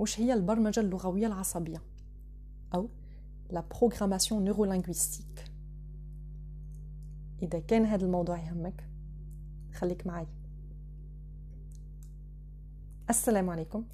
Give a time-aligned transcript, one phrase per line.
[0.00, 1.82] وش هي البرمجة اللغوية العصبية؟
[2.74, 2.88] أو
[3.50, 5.44] la programmation neurolinguistique
[7.42, 8.88] إذا كان هذا الموضوع يهمك
[9.74, 10.26] خليك معي
[13.10, 13.84] السلام عليكم.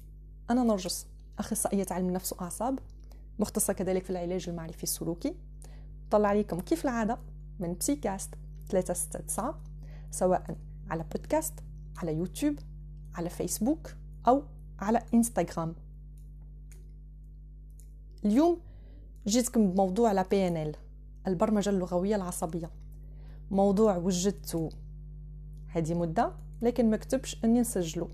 [0.49, 1.07] أنا نرجس
[1.39, 2.79] أخصائية علم نفس وأعصاب.
[3.39, 5.35] مختصة كذلك في العلاج المعرفي السلوكي.
[6.11, 7.17] طلع عليكم كيف العادة
[7.59, 8.35] من بسيكاست
[8.69, 9.53] 369
[10.11, 10.57] سواء
[10.89, 11.53] على بودكاست
[11.97, 12.59] على يوتيوب
[13.15, 13.95] على فيسبوك
[14.27, 14.43] أو
[14.79, 15.75] على إنستغرام.
[18.25, 18.59] اليوم
[19.27, 20.75] جيتكم بموضوع la PNL
[21.27, 22.69] البرمجة اللغوية العصبية.
[23.51, 24.69] موضوع وجدته
[25.67, 26.31] هذه مدة
[26.61, 28.09] لكن ما كتبش أني نسجله.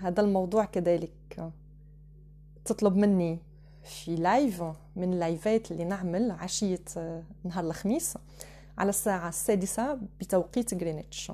[0.00, 1.52] هذا الموضوع كذلك.
[2.64, 3.38] تطلب مني
[3.84, 4.62] في live
[4.96, 6.84] من اللايفات اللي نعمل عشية
[7.44, 8.14] نهار الخميس
[8.78, 11.32] على الساعة السادسة بتوقيت غرينتش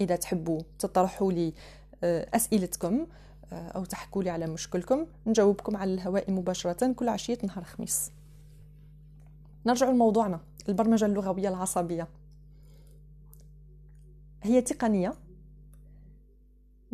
[0.00, 1.52] إذا تحبوا تطرحوا لي
[2.04, 3.06] آه، أسئلتكم
[3.52, 5.06] أو تحكوا لي على مشكلكم.
[5.26, 8.12] نجاوبكم على الهواء مباشرة كل عشية نهار الخميس
[9.66, 12.08] نرجع لموضوعنا البرمجة اللغوية العصبية.
[14.42, 15.14] هي تقنية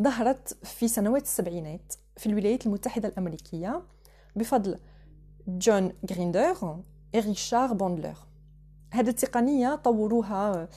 [0.00, 3.83] ظهرت في سنوات السبعينات في الولايات المتحدة الأمريكية
[4.36, 4.78] بفضل
[5.48, 6.81] جون غريندر
[7.14, 8.16] وريشار بوندلر
[8.92, 10.69] هذه التقنية طوروها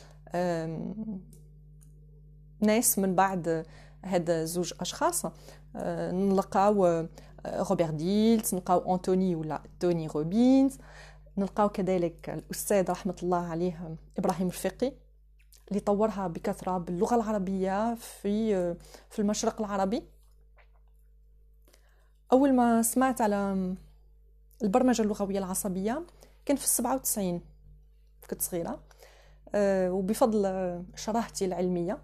[2.61, 3.65] ناس من بعد
[4.03, 5.25] هاد زوج أشخاص.
[5.25, 5.31] آه،
[5.75, 7.09] نلقاو آه،
[7.45, 10.77] روبرت ديلت نلقاو انتوني ولا توني روبينز
[11.37, 14.93] نلقاو كذلك الاستاذ رحمه الله عليه إبراهيم الفقي
[15.69, 18.77] اللي طورها بكثره باللغة العربيه في آه،
[19.09, 20.03] في المشرق العربي
[22.31, 23.75] أول ما سمعت على
[24.63, 26.05] البرمجة اللغوية العصبية
[26.45, 27.41] كان في السبعة وتسعين
[28.29, 28.83] كنت صغيرة
[29.91, 30.43] وبفضل
[30.95, 31.97] شراهتي العلمية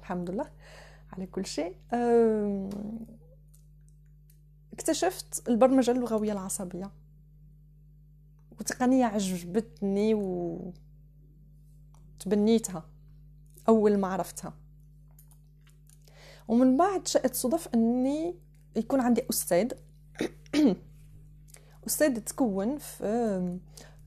[0.00, 0.50] الحمد لله.
[1.12, 1.76] على كل شيء.
[4.72, 6.90] اكتشفت البرمجة اللغوية العصبية.
[8.60, 10.58] وتقنية عجبتني و
[12.18, 12.84] تبنيتها
[13.68, 14.54] أول ما عرفتها.
[16.48, 18.34] ومن بعد شاءت صدف أني
[18.76, 19.72] يكون عندي أستاذ.
[21.86, 23.04] أستاذ تكون في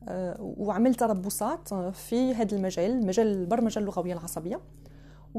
[0.07, 4.62] آه، وعمل تربصات في هذا المجال مجال البرمجة اللغوية العصبية.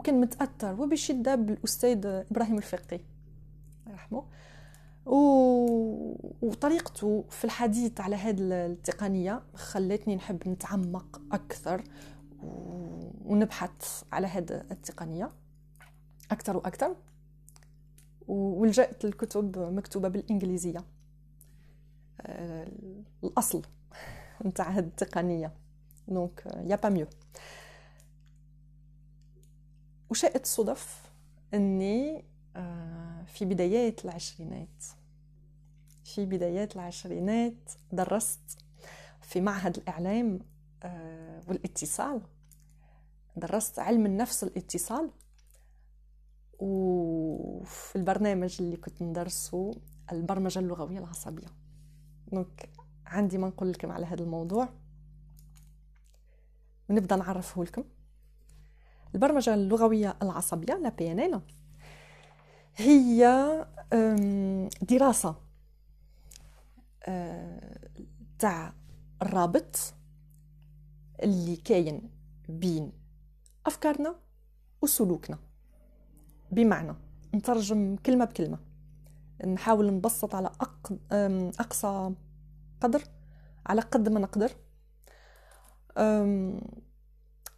[0.00, 3.00] وكان متأثر وبشدة بالأستاذ إبراهيم الفقي.
[3.86, 4.24] يرحمه
[5.06, 5.16] و...
[6.42, 11.84] وطريقته في الحديث على هذه التقنية خلتني نحب نتعمق أكثر
[12.42, 12.46] و...
[13.24, 15.30] ونبحث على هذه التقنية
[16.30, 16.96] أكثر وأكثر.
[18.28, 20.84] ولجأت للكتب مكتوبة بالإنجليزية.
[22.20, 22.68] آه،
[23.24, 23.62] الأصل
[24.46, 25.52] نتاع هذه التقنية.
[26.08, 27.06] دونك يا با ميو
[30.10, 31.10] وشاءت الصدف
[31.54, 32.25] أني
[32.56, 34.84] آه، في بدايات العشرينات.
[36.04, 38.59] في بدايات العشرينات درست
[39.21, 40.38] في معهد الإعلام
[40.82, 42.21] آه، والاتصال.
[43.37, 45.10] درست علم النفس الاتصال
[46.59, 49.75] وفي البرنامج اللي كنت ندرسه
[50.12, 51.47] البرمجة اللغوية العصبية.
[52.32, 52.71] دونك
[53.06, 54.69] عندي ما نقول لكم على هذا الموضوع.
[56.88, 57.84] ونبدأ نعرفه لكم.
[59.15, 61.41] البرمجة اللغوية العصبية لا إل.
[62.76, 63.26] هي
[64.82, 65.37] دراسة
[67.04, 67.78] أه،
[68.38, 68.75] تاع
[69.22, 69.94] الرابط
[71.22, 72.10] اللي كاين
[72.48, 72.93] بين
[73.66, 74.15] أفكارنا
[74.82, 75.38] وسلوكنا.
[76.50, 76.94] بمعنى
[77.34, 78.59] نترجم كلمة بكلمة.
[79.47, 80.50] نحاول نبسط على
[81.60, 82.15] أقصى
[82.81, 83.03] قدر
[83.66, 84.53] على قد ما نقدر.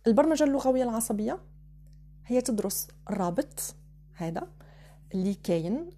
[0.06, 1.38] البرمجة اللغوية العصبية
[2.26, 3.74] هي تدرس الرابط
[4.14, 4.52] هذا
[5.14, 5.90] اللي كاين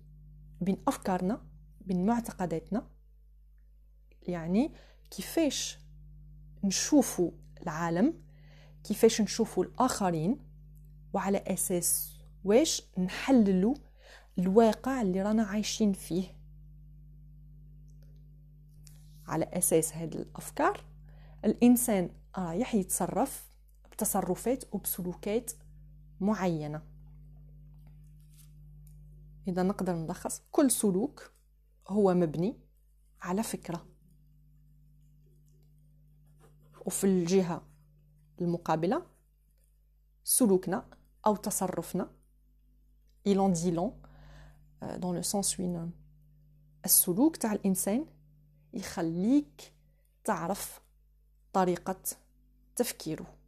[0.61, 1.43] بين أفكارنا
[1.81, 2.87] بين معتقداتنا.
[4.23, 4.73] يعني
[5.11, 5.79] كيفاش
[6.65, 7.31] نشوفوا
[7.63, 8.15] العالم
[8.85, 10.39] كيفاش نشوفوا الآخرين
[11.13, 13.75] وعلى أساس واش نحللوا
[14.39, 16.25] الواقع اللي رانا عايشين فيه.
[19.27, 20.85] على أساس هذه الأفكار
[21.45, 23.54] الإنسان رايح يتصرف
[23.95, 25.53] بتصرفات وبسلوكات
[26.21, 26.83] معينة.
[29.49, 30.43] إذا نقدر نلخص.
[30.53, 31.33] كل سلوك
[31.89, 32.61] هو مبني
[33.23, 33.87] على فكرة.
[36.87, 37.63] وفي الجهة
[38.41, 39.07] المقابلة
[40.25, 40.91] سلوكنا
[41.27, 42.11] أو تصرفنا
[43.29, 43.93] il en dit long.
[44.99, 45.89] Dans le sens où
[46.85, 48.07] السلوك تاع الإنسان
[48.75, 49.75] يخليك
[50.25, 50.81] تعرف
[51.53, 52.03] طريقة
[52.77, 53.44] تفكيره.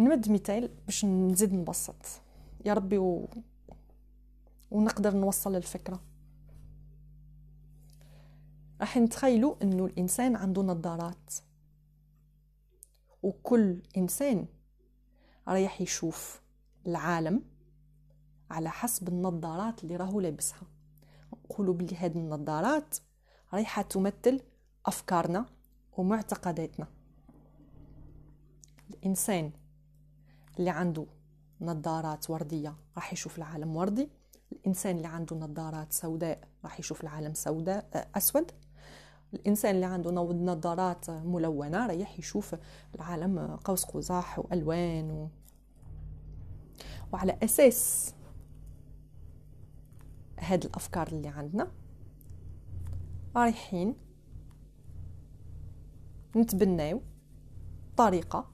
[0.00, 2.20] نمد مثال باش نزيد نبسط.
[2.64, 3.28] يا ربي و...
[4.70, 6.00] ونقدر نوصل الفكرة
[8.80, 11.34] راح نتخيلوا إنه الإنسان عنده نظارات.
[13.22, 14.46] وكل إنسان
[15.48, 16.42] رايح يشوف
[16.86, 17.42] العالم
[18.50, 20.62] على حسب النظارات اللي راهو لابسها.
[21.32, 22.96] نقولوا بلي هاد النظارات
[23.54, 24.40] رايحة تمثل
[24.86, 25.46] أفكارنا
[25.96, 26.86] ومعتقداتنا.
[28.90, 29.52] الإنسان
[30.58, 31.06] اللي عنده
[31.60, 34.10] نظارات وردية راح يشوف العالم وردي.
[34.52, 38.52] الإنسان اللي عنده نظارات سوداء راح يشوف العالم سوداء آه، أسود.
[39.34, 42.56] الإنسان اللي عنده نظارات ملونة رايح يشوف
[42.94, 45.28] العالم قوس قزح وألوان و...
[47.12, 48.14] وعلى أساس
[50.38, 51.70] هاد الأفكار اللي عندنا
[53.36, 53.94] رايحين
[56.36, 57.00] نتبناو
[57.96, 58.50] طريقة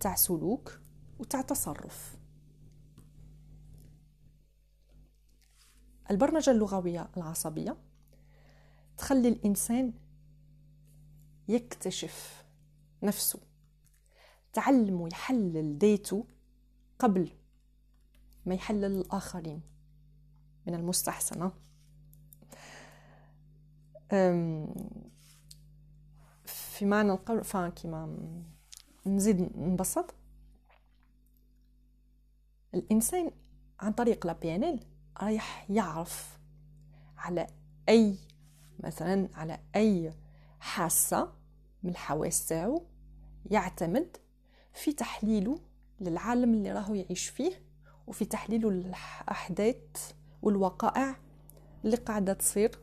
[0.00, 0.79] تاع سلوك
[1.20, 2.16] وتاع تصرف.
[6.10, 7.76] البرمجة اللغوية العصبية
[8.98, 9.92] تخلي الإنسان
[11.48, 12.44] يكتشف
[13.02, 13.40] نفسه
[14.52, 16.26] تعلم يحلل ديته
[16.98, 17.30] قبل
[18.46, 19.60] ما يحلل الآخرين
[20.66, 21.50] من المستحسن
[26.44, 28.16] في معنى القول كيما
[29.06, 30.14] نزيد نبسط.
[32.74, 33.30] الإنسان
[33.80, 34.80] عن طريق لا بي ان ال
[35.22, 36.38] رايح يعرف
[37.16, 37.46] على
[37.88, 38.16] أي
[38.78, 40.12] مثلا على أي
[40.60, 41.32] حاسة
[41.82, 42.82] من الحواس تاعو
[43.50, 44.16] يعتمد
[44.72, 45.58] في تحليله
[46.00, 47.52] للعالم اللي راهو يعيش فيه
[48.06, 50.12] وفي تحليله للأحداث
[50.42, 51.16] والوقائع
[51.84, 52.78] اللي قاعدة تصير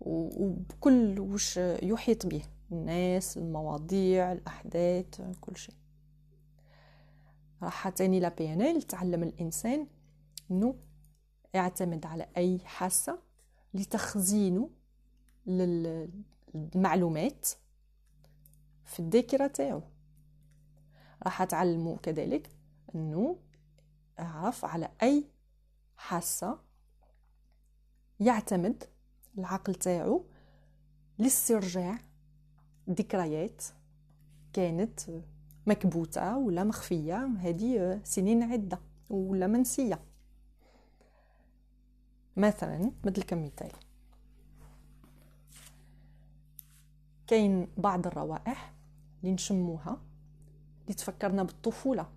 [0.00, 2.42] وبكل وش يحيط به
[2.72, 5.74] الناس المواضيع الأحداث كل شيء.
[7.62, 9.86] راح تاني لا ال تعلم الإنسان
[10.50, 10.74] إنه
[11.54, 13.18] يعتمد على أي حاسة
[13.74, 14.70] لتخزينه
[15.46, 17.48] للمعلومات
[18.84, 19.82] في الذاكرة تاعو.
[21.22, 22.50] راح تعلمه كذلك
[22.94, 23.38] إنه
[24.18, 25.24] يعرف على أي
[25.96, 26.58] حاسة
[28.20, 28.84] يعتمد
[29.38, 30.24] العقل تاعو
[31.18, 31.98] لاسترجاع
[32.90, 33.64] ذكريات
[34.52, 35.00] كانت
[35.66, 38.78] مكبوتة ولا مخفية هذه سنين عدة
[39.10, 40.00] ولا منسية.
[42.36, 43.72] مثلا مثل كمثال
[47.26, 48.72] كاين بعض الروائح
[49.20, 50.00] اللي نشموها
[50.82, 52.08] اللي تفكرنا بالطفولة.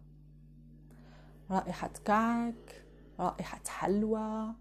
[1.52, 2.86] رائحة كعك
[3.20, 4.54] رائحة حلوى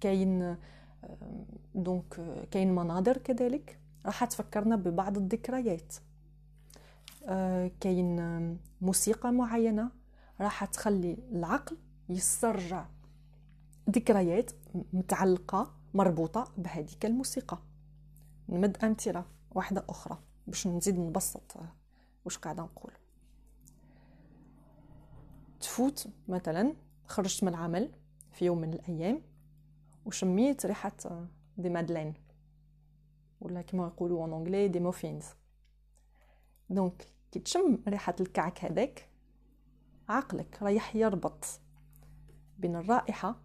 [0.00, 0.56] كاين
[1.74, 2.20] دونك
[2.50, 3.78] كاين مناظر كذلك.
[4.06, 5.94] راح تفكرنا ببعض الذكريات.
[7.80, 9.90] كاين موسيقى معينة
[10.40, 11.76] راح تخلي العقل
[12.08, 12.86] يسترجع
[13.90, 14.50] ذكريات
[14.92, 17.58] متعلقة مربوطة بهذيك الموسيقى.
[18.48, 21.56] نمد أمثلة واحدة أخرى باش نزيد نبسط
[22.24, 22.92] واش قاعدة نقول.
[25.60, 26.74] تفوت مثلا
[27.06, 27.90] خرجت من العمل
[28.32, 29.22] في يوم من الأيام
[30.06, 30.96] وشميت ريحة
[31.58, 32.14] des madeleines.
[33.40, 35.24] ولا كما يقولوا en anglais des muffins
[36.70, 39.08] donc كي تشم ريحة الكعك هذاك
[40.08, 41.44] عقلك رايح يربط
[42.58, 43.40] بين الرائحة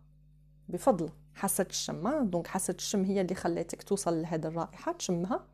[0.69, 1.09] بفضل.
[1.33, 5.47] حاسة الشم donc حاسة الشم هي اللي خلاتك توصل لهذه الرائحة تشمها.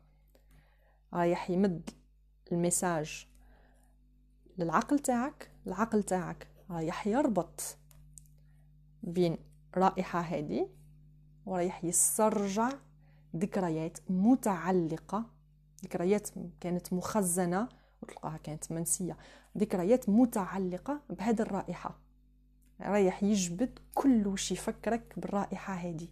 [1.14, 1.90] رايح يمد
[2.52, 3.26] الميساج
[4.58, 7.76] للعقل تاعك العقل تاعك رايح يربط
[9.02, 9.36] بين
[9.76, 10.68] رائحة هذه
[11.46, 12.72] ورايح يسترجع
[13.36, 15.24] ذكريات متعلقة
[15.84, 16.28] ذكريات
[16.60, 17.68] كانت مخزنة
[18.02, 19.16] وتلقاها كانت منسية.
[19.58, 21.98] ذكريات متعلقة بهذه الرائحة.
[22.80, 26.08] رايح يجبد كل وش يفكرك بالرائحة هذه.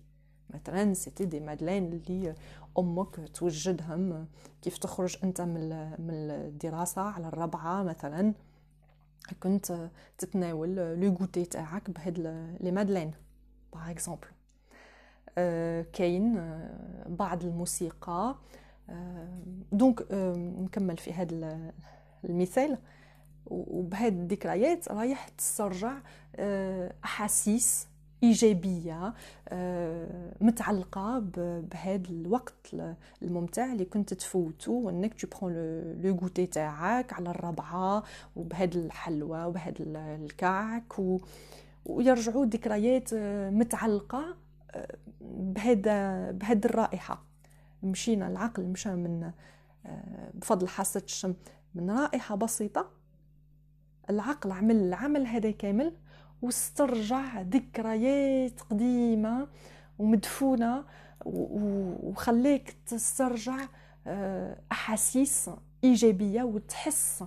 [0.51, 2.35] مثلا سيتي دي مادلين اللي
[2.79, 4.29] أمك توجدهم
[4.63, 8.35] كيف تخرج أنت من من الدراسة على الرابعة مثلا.
[9.43, 12.19] كنت تتناول le goûter تاعك بهاد
[12.61, 13.11] les madeleines
[13.73, 14.27] par exemple
[15.93, 18.37] كاين آه، بعض الموسيقى.
[19.73, 21.73] donc آه، نكمل في هذا
[22.25, 22.79] المثال.
[23.47, 25.93] وبهاد الذكريات رايح تسترجع
[26.37, 27.87] آه، أحاسيس
[28.23, 29.15] إيجابية
[30.41, 31.19] متعلقة
[31.73, 32.77] بهذا الوقت
[33.23, 35.53] الممتع اللي كنت تفوتو وإنك تو برون
[36.03, 38.03] لو غوتي تاعك على الربعة
[38.37, 41.19] وبهاد الحلوى وبهاد الكعك و
[41.87, 43.15] ويرجعوا ذكريات
[43.55, 44.37] متعلقة
[45.21, 47.23] بهذا بهذه الرائحة.
[47.83, 49.31] مشينا العقل مشى من
[50.35, 51.35] بفضل حاسة الشم
[51.75, 52.91] من رائحة بسيطة.
[54.11, 55.93] العقل عمل العمل هذا كامل
[56.43, 59.49] واسترجع ذكريات قديمة
[59.99, 60.85] ومدفونة
[61.25, 63.57] وخليك تسترجع
[64.07, 65.51] آه، أحاسيس
[65.85, 67.25] إيجابية وتحس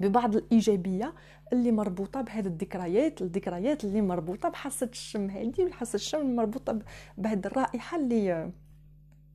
[0.00, 1.14] ببعض الإيجابية.
[1.52, 6.78] اللي مربوطة بهذه الذكريات الذكريات اللي مربوطة بحاسة الشم هذه وحاسة الشم مربوطة
[7.18, 8.42] بهذه الرائحة اللي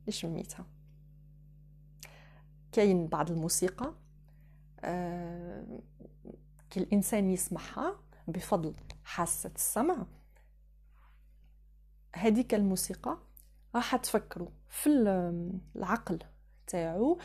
[0.00, 0.66] اللي شميتها.
[2.72, 3.94] كاين بعض الموسيقى
[4.80, 5.64] آه
[6.70, 7.96] كي الإنسان يسمعها
[8.28, 10.06] بفضل حاسة السمع
[12.16, 13.18] هذيك الموسيقى
[13.74, 14.90] راح تفكروا في
[15.76, 16.18] العقل
[16.66, 17.18] تاعو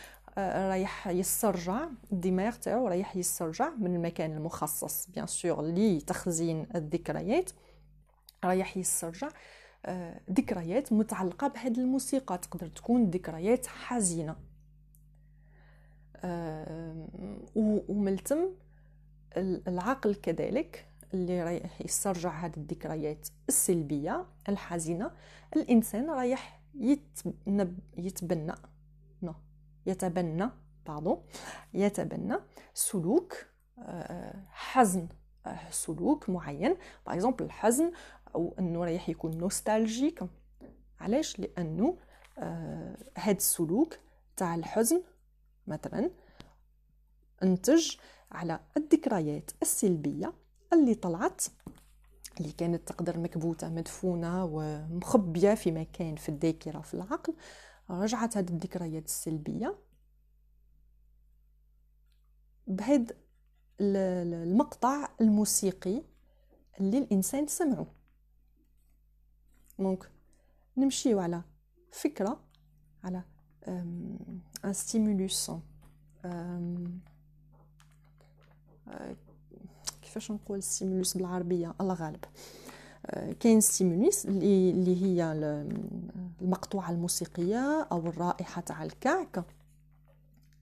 [0.70, 5.08] رايح يسترجع الدماغ تاعو رايح يسترجع من المكان المخصص.
[5.10, 7.52] بيان سور لتخزين الذكريات.
[8.44, 9.30] رايح يسترجع
[9.86, 12.38] آه، ذكريات متعلقة بهذه الموسيقى.
[12.38, 14.36] تقدر تكون ذكريات حزينة.
[16.16, 17.08] آه،
[17.56, 18.50] ومن ثم
[19.38, 23.28] العقل كذلك اللي رايح يسترجع هذه الذكريات.
[23.50, 25.12] السلبية الحزينة.
[25.56, 26.62] الإنسان رايح
[27.98, 28.54] يتبنى.
[29.90, 30.50] يتبنى
[30.88, 31.22] pardon
[31.74, 32.36] يتبنى
[32.74, 33.46] سلوك
[33.80, 35.08] آه، حزن
[35.46, 36.78] آه، سلوك معين.
[37.06, 37.92] par exemple الحزن
[38.36, 40.24] أو إنه رايح يكون nostalgique
[41.00, 41.98] علاش؟ لأنه
[42.38, 43.98] آه هاد السلوك
[44.38, 45.02] تاع الحزن
[45.68, 46.12] مثلا
[47.44, 47.96] انتج
[48.32, 50.34] على الذكريات السلبية
[50.74, 51.42] اللي طلعت
[52.40, 57.34] اللي كانت تقدر مكبوتة مدفونة ومخبية في مكان في الذاكرة في العقل.
[57.90, 59.76] رجعت هذه الذكريات السلبية
[62.68, 63.16] بهذا
[63.82, 66.04] المقطع الموسيقي
[66.80, 67.88] اللي الإنسان سمعه
[69.80, 70.12] donc
[70.78, 71.42] نمشيو على
[71.92, 72.40] فكرة
[73.04, 73.24] على
[73.68, 74.30] un
[74.72, 75.52] stimulus
[80.02, 82.26] كيفاش نقول stimulus بالعربية؟ الله غالب.
[83.40, 85.34] كاين ستيمولوس اللي هي
[86.42, 89.46] المقطوعة الموسيقية أو الرائحة تاع الكعك.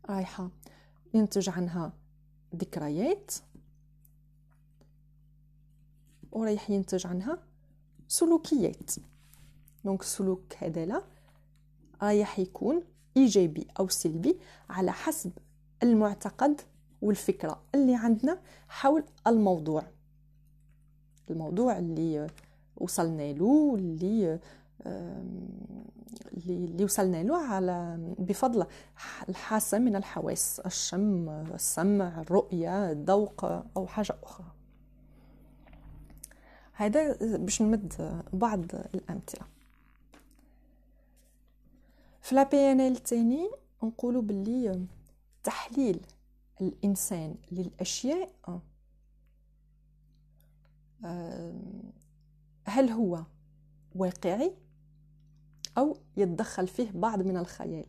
[0.10, 0.50] رايحه
[1.14, 1.94] ينتج عنها
[2.56, 3.32] ذكريات.
[6.32, 7.40] ورايح ينتج عنها
[8.08, 8.92] سلوكيات.
[9.86, 11.04] دونك السلوك هذا لا
[12.02, 12.84] رايح يكون
[13.18, 14.38] إيجابي أو سلبي
[14.70, 15.32] على حسب
[15.84, 16.62] المعتقد
[17.02, 19.84] والفكرة اللي عندنا حول الموضوع.
[21.30, 22.28] الموضوع اللي
[22.78, 24.40] وصلنا له اللي
[26.48, 28.66] اللي وصلنا له على بفضل
[29.30, 33.46] الحاسة من الحواس الشم السمع الرؤية الذوق
[33.78, 34.46] أو حاجة أخرى.
[36.74, 38.62] هذا باش نمد بعض
[38.96, 39.46] الأمثلة.
[42.22, 43.50] في لا بي ان ال تاني
[43.84, 44.86] نقولوا باللي
[45.44, 46.02] تحليل
[46.62, 48.30] الإنسان للأشياء
[52.66, 53.24] هل هو
[53.96, 54.58] واقعي
[55.78, 57.86] أو يتدخل فيه بعض من الخيال؟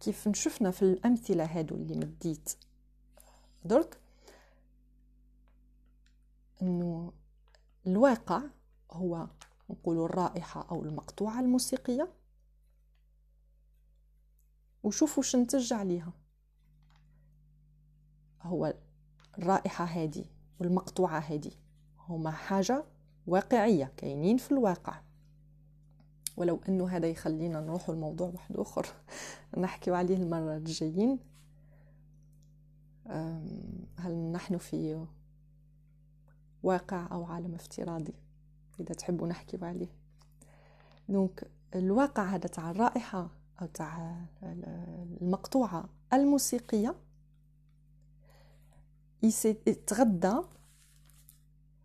[0.00, 2.52] كيف نشوفنا في الأمثلة هادو اللي مديت
[3.64, 4.00] درك
[6.62, 7.12] أنه
[7.86, 8.42] الواقع
[8.90, 9.26] هو
[9.70, 12.12] نقول الرائحة أو المقطوعة الموسيقية.
[14.82, 16.12] وشوفوا شنتج عليها
[18.42, 18.74] هو
[19.38, 20.24] الرائحة هذه
[20.60, 21.50] والمقطوعة هذه
[22.08, 22.84] هما حاجة
[23.26, 25.00] واقعية كاينين في الواقع.
[26.36, 28.86] ولو أنه هذا يخلينا نروح الموضوع واحد آخر
[29.58, 31.18] نحكي عليه المرة الجايين.
[33.96, 35.06] هل نحن في
[36.62, 38.14] واقع أو عالم افتراضي؟
[38.80, 39.88] إذا تحبوا نحكي عليه.
[41.08, 43.28] دونك الواقع هذا تاع الرائحة
[43.62, 46.94] أو تاع المقطوعة الموسيقية
[49.22, 50.44] يتغذى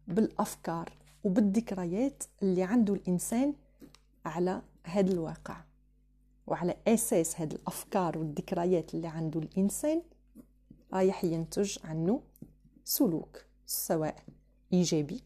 [0.07, 3.53] بالأفكار وبالذكريات اللي عنده الإنسان
[4.25, 5.63] على هذا الواقع
[6.47, 10.01] وعلى أساس هذه الأفكار والذكريات اللي عنده الإنسان
[10.93, 12.21] رايح ينتج عنه
[12.83, 14.23] سلوك سواء
[14.73, 15.21] إيجابي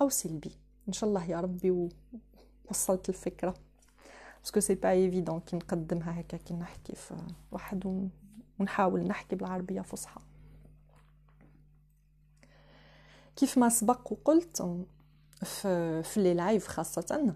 [0.00, 0.52] أو سلبي.
[0.88, 1.88] إن شاء الله يا ربي
[2.70, 3.54] وصلت الفكرة.
[4.42, 7.14] parce que c'est pas évident كي نقدمها هكا كي نحكي في
[7.52, 8.08] واحد
[8.60, 10.20] ونحاول نحكي بالعربية فصحى.
[13.36, 14.84] كيف ما سبق وقلت
[15.44, 17.34] في, في لي لايف خاصة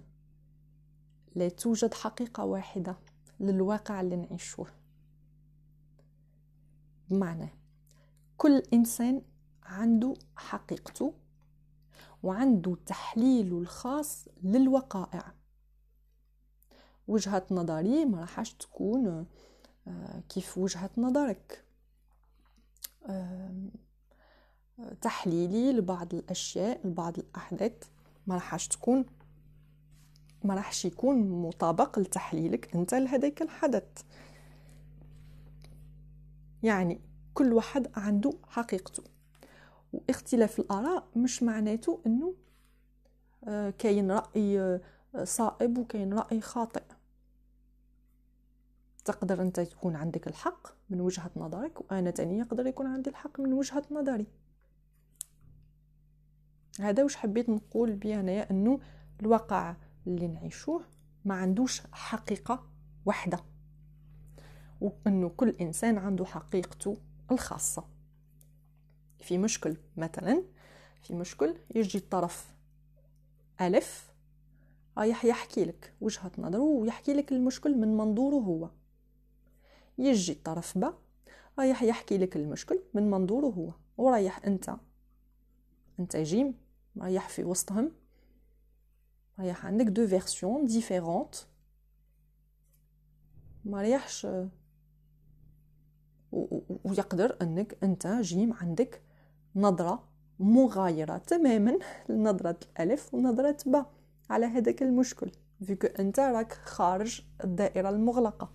[1.35, 2.97] لا توجد حقيقة واحدة
[3.40, 4.66] للواقع اللي نعيشوه.
[7.11, 7.49] بمعنى
[8.37, 9.23] كل إنسان
[9.62, 11.14] عنده حقيقته
[12.23, 15.35] وعنده تحليله الخاص للوقائع.
[17.09, 19.26] وجهة نظري ما راحش تكون
[19.88, 21.64] آه، كيف وجهة نظرك.
[25.01, 27.73] تحليلي لبعض الأشياء لبعض الأحداث.
[28.27, 29.05] ما راحش تكون
[30.45, 34.03] ما راحش يكون مطابق لتحليلك أنت لهذاك الحدث.
[36.63, 37.01] يعني
[37.35, 39.03] كل واحد عنده حقيقته.
[39.93, 42.35] واختلاف الآراء مش معناته إنه
[43.49, 44.81] آه، كاين رأي آه،
[45.25, 46.83] صائب وكاين رأي خاطئ.
[49.05, 53.53] تقدر أنت تكون عندك الحق من وجهة نظرك وأنا تاني يقدر يكون عندي الحق من
[53.53, 54.27] وجهة نظري.
[56.81, 58.81] هذا وش حبيت نقول بيه انايا أنه
[59.21, 60.83] الواقع اللي نعيشوه
[61.25, 62.67] ما عندوش حقيقة
[63.07, 63.39] واحدة.
[64.81, 66.97] وأنه كل إنسان عنده حقيقته
[67.31, 67.85] الخاصة.
[69.21, 70.43] في مشكل مثلا
[71.03, 72.55] في مشكل يجي الطرف
[73.61, 74.12] ألف
[74.99, 78.71] رايح يحكي لك وجهة نظره ويحكي لك المشكل من منظوره هو.
[79.99, 80.93] يجي الطرف ب
[81.59, 83.73] رايح يحكي لك المشكل من منظوره هو.
[83.99, 84.77] ورايح أنت
[86.00, 86.54] انت جيم
[86.99, 87.92] رايح في وسطهم
[89.38, 91.35] رايح عندك deux versions différentes
[93.64, 94.26] ما ريحش
[96.85, 99.02] ويقدر انك انت جيم عندك
[99.57, 100.09] نظرة
[100.40, 101.78] مغايرة تماما
[102.09, 103.85] لنظرة الألف ونظرة ب
[104.30, 105.30] على هذاك المشكل
[105.67, 108.52] vu que انت راك خارج الدائرة المغلقة.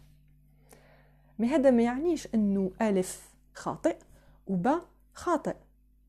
[1.40, 3.98] mais هذا ما يعنيش إنه ألف خاطئ
[4.48, 4.70] وب
[5.14, 5.56] خاطئ.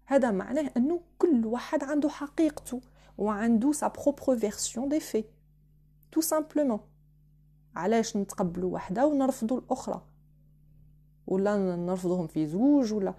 [0.07, 2.81] هذا معناه أنه كل واحد عنده حقيقته
[3.19, 5.25] وعنده sa propre version des faits
[6.13, 6.81] tout simplement
[7.77, 10.03] علاش نتقبلوا وحده ونرفضوا الأخرى؟
[11.27, 13.15] ولا نرفضهم في زوج ولا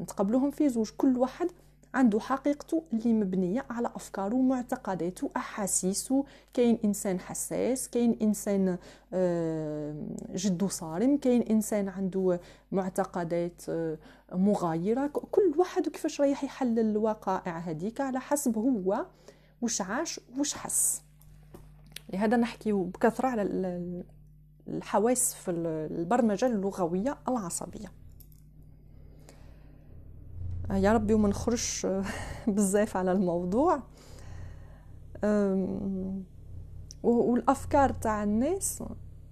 [0.00, 0.90] نتقبلوهم في زوج.
[0.96, 1.50] كل واحد
[1.94, 8.78] عنده حقيقته اللي مبنية على أفكاره ومعتقداته وأحاسيسه كاين إنسان حساس كاين إنسان
[9.12, 9.94] آه،
[10.34, 12.40] جدو صارم كاين إنسان عنده
[12.72, 13.98] معتقدات آه،
[14.32, 15.06] مغايرة.
[15.06, 19.06] كل واحد كيفاش رايح يحلل الوقائع هذيك؟ على حسب هو
[19.62, 21.02] وش عاش وش حس.
[22.12, 23.42] لهذا نحكي بكثرة على
[24.68, 25.50] الحواس في
[25.90, 27.92] البرمجة اللغوية العصبية.
[30.70, 31.86] يا ربي وما نخرجش
[32.46, 33.82] بزاف على الموضوع.
[37.02, 38.82] والأفكار تاع الناس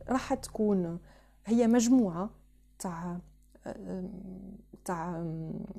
[0.09, 0.99] راح تكون
[1.46, 2.31] هي مجموعة
[2.79, 3.18] تاع
[4.85, 5.25] تاع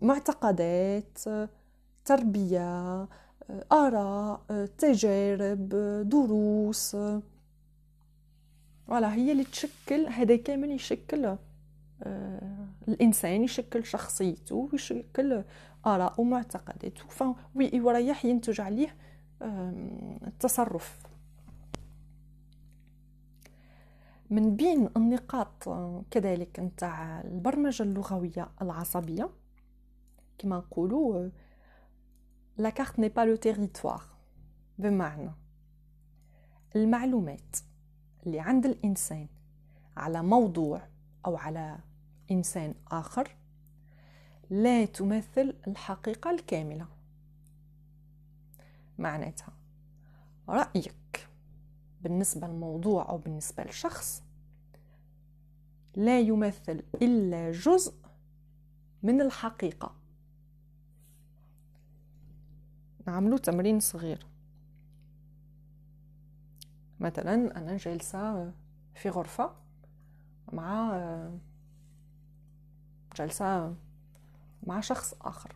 [0.01, 1.19] معتقدات
[2.05, 3.07] تربية
[3.71, 4.41] آراء
[4.77, 5.69] تجارب
[6.09, 6.97] دروس.
[8.87, 11.35] فوالا هي اللي تشكل هذا كامل يشكل
[12.87, 15.43] الإنسان يشكل شخصيته ويشكل
[15.85, 17.35] آراء ومعتقداته.
[17.55, 18.95] ويريح ينتج عليه
[20.27, 21.07] التصرف.
[24.29, 25.69] من بين النقاط
[26.11, 29.29] كذلك نتاع البرمجة اللغوية العصبية
[30.37, 31.29] كما نقولوا
[32.57, 34.03] لا كارت ني با لو تيريتوار
[34.79, 35.31] بمعنى
[36.75, 37.57] المعلومات
[38.25, 39.27] اللي عند الإنسان
[39.97, 40.81] على موضوع
[41.25, 41.77] أو على
[42.31, 43.35] إنسان آخر
[44.49, 46.87] لا تمثل الحقيقة الكاملة.
[48.97, 49.53] معناتها
[50.49, 51.29] رأيك
[52.01, 54.23] بالنسبة للموضوع أو بالنسبة لشخص
[55.95, 57.93] لا يمثل إلا جزء
[59.03, 59.95] من الحقيقة.
[63.07, 64.27] نعملو تمرين صغير.
[66.99, 68.53] مثلا أنا جالسة
[68.95, 69.55] في غرفة
[70.53, 70.97] مع
[73.17, 73.75] جلسة
[74.63, 75.55] مع شخص آخر.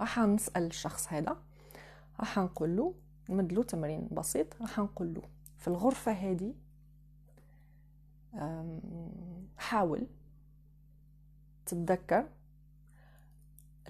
[0.00, 1.36] راح نسأل الشخص هذا
[2.20, 2.94] راح نقول له
[3.30, 5.22] نمدلو تمرين بسيط راح نقول له
[5.58, 6.54] في الغرفة هذه
[9.56, 10.06] حاول
[11.66, 12.28] تتذكر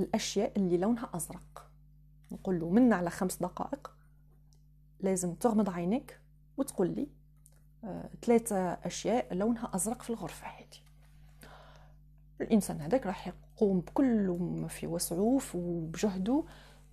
[0.01, 1.71] الأشياء اللي لونها أزرق.
[2.33, 3.97] نقول له من على خمس دقائق
[5.01, 6.21] لازم تغمض عينك
[6.57, 7.09] وتقول لي
[7.85, 10.88] آه، ثلاثة أشياء لونها أزرق في الغرفة هذه.
[12.41, 16.45] الإنسان هذاك راح يقوم بكل ما في وسعه وبجهده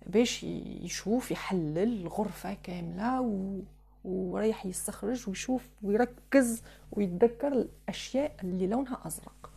[0.06, 3.60] باش يشوف يحلل الغرفة كاملة و...
[4.04, 9.50] ورايح يستخرج ويشوف ويركز ويتذكر الأشياء اللي لونها أزرق.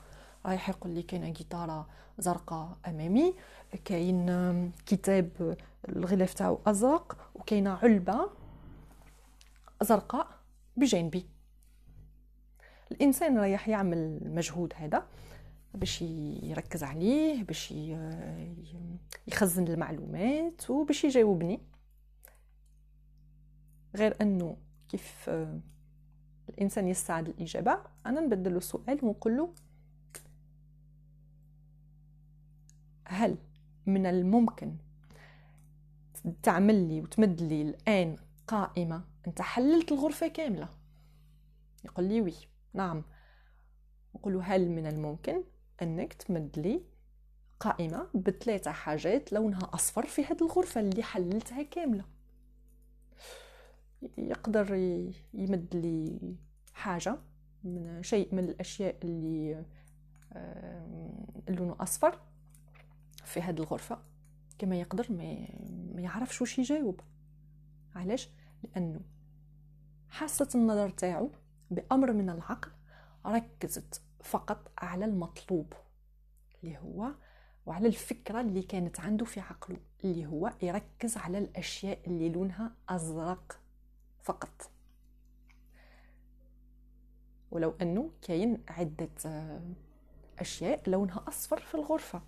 [0.45, 1.87] رايح يقول لي كاينة جيتارة
[2.19, 3.33] زرقاء أمامي
[3.85, 5.57] كاين كتاب
[5.89, 8.29] الغلاف تاعو أزرق وكاينة علبة
[9.81, 10.27] زرقاء
[10.77, 11.25] بجانبي.
[12.91, 15.03] الإنسان رايح يعمل المجهود هذا.
[15.73, 17.73] باش يركز عليه باش
[19.27, 21.61] يخزن المعلومات وباش يجاوبني.
[23.95, 24.57] غير أنه
[24.89, 25.29] كيف
[26.49, 29.53] الإنسان يستعد الاجابه أنا نبدل السؤال ونقول له
[33.05, 33.37] هل
[33.85, 34.75] من الممكن
[36.43, 38.15] تعمل لي وتمد لي الآن
[38.47, 40.69] قائمة أنت حللت الغرفة كاملة؟
[41.85, 42.33] يقول لي وي
[42.73, 43.03] نعم.
[44.15, 45.43] نقول هل من الممكن؟
[45.81, 46.81] أنك تمد لي
[47.59, 52.05] قائمة بثلاثة حاجات لونها أصفر في هذه الغرفة اللي حللتها كاملة.
[54.17, 54.73] يقدر
[55.33, 56.35] يمد لي
[56.73, 57.17] حاجة
[57.63, 59.65] من شيء من الأشياء اللي
[61.49, 62.19] لونه أصفر
[63.25, 63.99] في هذه الغرفة.
[64.57, 65.47] كما يقدر ما,
[65.95, 67.01] ما يعرفش واش يجاوب.
[67.95, 68.29] علاش؟
[68.63, 69.01] لأنه
[70.09, 71.31] حاسة النظر تاعو
[71.71, 72.71] بأمر من العقل
[73.25, 75.73] ركزت فقط على المطلوب
[76.63, 77.11] اللي هو
[77.65, 83.59] وعلى الفكرة اللي كانت عنده في عقله اللي هو يركز على الأشياء اللي لونها أزرق
[84.23, 84.71] فقط.
[87.51, 89.09] ولو أنه كاين عدة
[90.39, 92.21] أشياء لونها أصفر في الغرفة.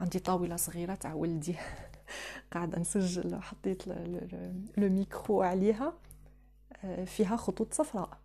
[0.00, 1.56] عندي طاولة صغيرة تاع ولدي.
[2.52, 5.94] قاعدة نسجل حطيت le micro عليها
[7.04, 8.18] فيها خطوط صفراء.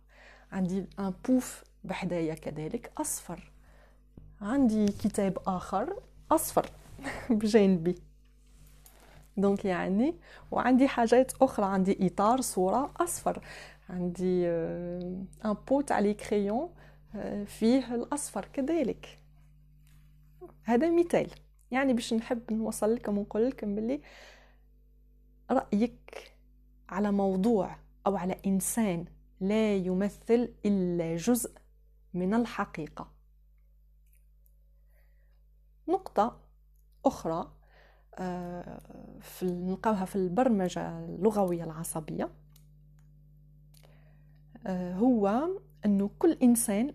[0.52, 3.52] عندي un pouf بحدايا كذلك أصفر.
[4.40, 6.70] عندي كتاب آخر أصفر.
[7.30, 7.94] بجانبي.
[9.36, 10.14] donc يعني
[10.50, 11.66] وعندي حاجات أخرى.
[11.66, 13.42] عندي إطار صورة أصفر.
[13.88, 16.68] عندي un pot تاع les crayons
[17.46, 19.18] فيه الأصفر كذلك.
[20.64, 21.30] هذا مثال.
[21.70, 24.00] يعني باش نحب نوصل لكم ونقول لكم باللي
[25.50, 26.32] رأيك
[26.88, 29.04] على موضوع أو على إنسان
[29.40, 31.50] لا يمثل إلا جزء
[32.14, 33.10] من الحقيقة.
[35.88, 36.40] نقطة
[37.04, 37.52] أخرى
[38.14, 38.80] آه،
[39.20, 42.30] في نلقاوها في البرمجة اللغوية العصبية
[44.66, 45.48] آه، هو
[45.84, 46.94] أنه كل إنسان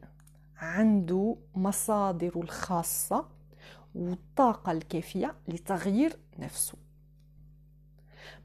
[0.58, 3.28] عنده مصادر الخاصة
[3.96, 6.78] والطاقة الكافية لتغيير نفسه.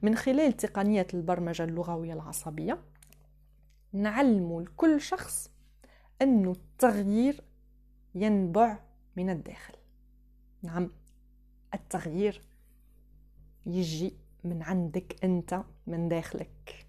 [0.01, 2.79] من خلال تقنيات البرمجة اللغوية العصبية
[3.93, 5.52] نعلم لكل شخص
[6.21, 7.43] أن التغيير
[8.15, 8.79] ينبع
[9.15, 9.73] من الداخل.
[10.63, 10.91] نعم
[11.73, 12.41] التغيير
[13.65, 16.87] يجي من عندك أنت من داخلك.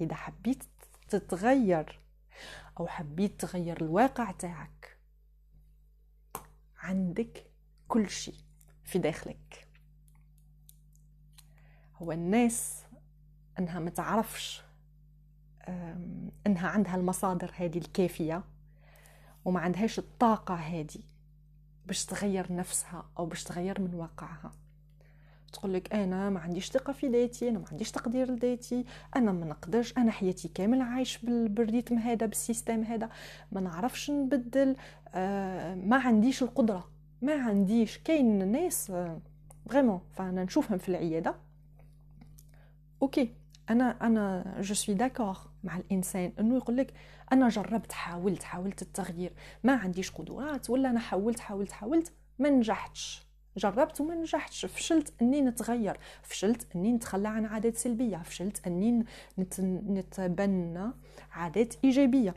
[0.00, 0.64] إذا حبيت
[1.08, 2.00] تتغير
[2.80, 4.98] أو حبيت تغير الواقع تاعك
[6.78, 7.46] عندك
[7.88, 8.38] كل شيء
[8.84, 9.68] في داخلك.
[11.96, 12.84] هو الناس
[13.58, 14.62] أنها ما تعرفش
[16.46, 18.44] إنها عندها المصادر هذه الكافية
[19.44, 21.00] وما عندهاش الطاقة هذه
[21.86, 24.52] باش تغير نفسها أو باش تغير من واقعها.
[25.52, 28.84] تقول لك أنا ما عنديش ثقة في ذاتي أنا ما عنديش تقدير لذاتي
[29.16, 33.08] أنا ما نقدرش أنا حياتي كامل عايش بال rythme هذا بال système هذا
[33.52, 34.76] ما نعرفش نبدل
[35.14, 36.88] آه ما عنديش القدرة
[37.22, 38.92] ما عنديش كاين ناس
[39.70, 41.34] vraiment فأنا نشوفهم في العيادة.
[43.02, 43.34] OK
[43.70, 46.94] أنا أنا je suis d'accord مع الإنسان إنه يقول لك
[47.32, 49.32] أنا جربت حاولت حاولت التغيير
[49.64, 53.22] ما عنديش قدرات ولا أنا حاولت حاولت حاولت ما نجحتش.
[53.56, 59.04] جربت وما نجحتش فشلت إني نتغير فشلت إني نتخلى عن عادات سلبية فشلت إني
[59.60, 60.90] نتبنى
[61.32, 62.34] عادات إيجابية.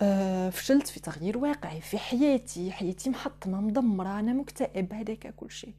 [0.00, 5.74] أه فشلت في تغيير واقعي في حياتي حياتي محطمة مدمرة أنا مكتئب هذاك كل شيء.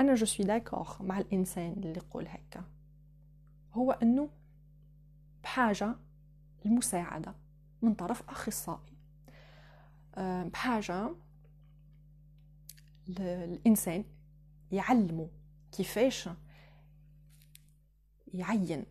[0.00, 2.64] أنا جو سوي داكور مع الإنسان اللي يقول هكا.
[3.72, 4.28] هو إنه
[5.42, 5.96] بحاجة
[6.66, 7.34] المساعدة
[7.82, 8.98] من طرف أخصائي.
[10.14, 11.14] آه، بحاجة
[13.08, 14.04] الإنسان
[14.72, 15.30] يعلمه
[15.72, 16.28] كيفاش
[18.34, 18.86] يعين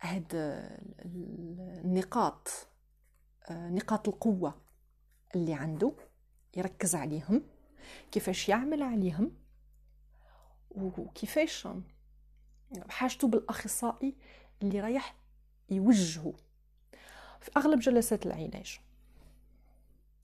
[0.00, 0.26] هاد
[1.04, 2.48] النقاط
[3.50, 4.54] آه، نقاط القوة
[5.34, 5.92] اللي عنده
[6.56, 7.42] يركز عليهم
[8.12, 9.32] كيفاش يعمل عليهم
[10.70, 11.68] وكيفاش
[12.70, 14.16] بحاجته بالأخصائي
[14.62, 15.14] اللي رايح
[15.72, 16.32] يوجهه
[17.40, 18.80] في أغلب جلسات العلاج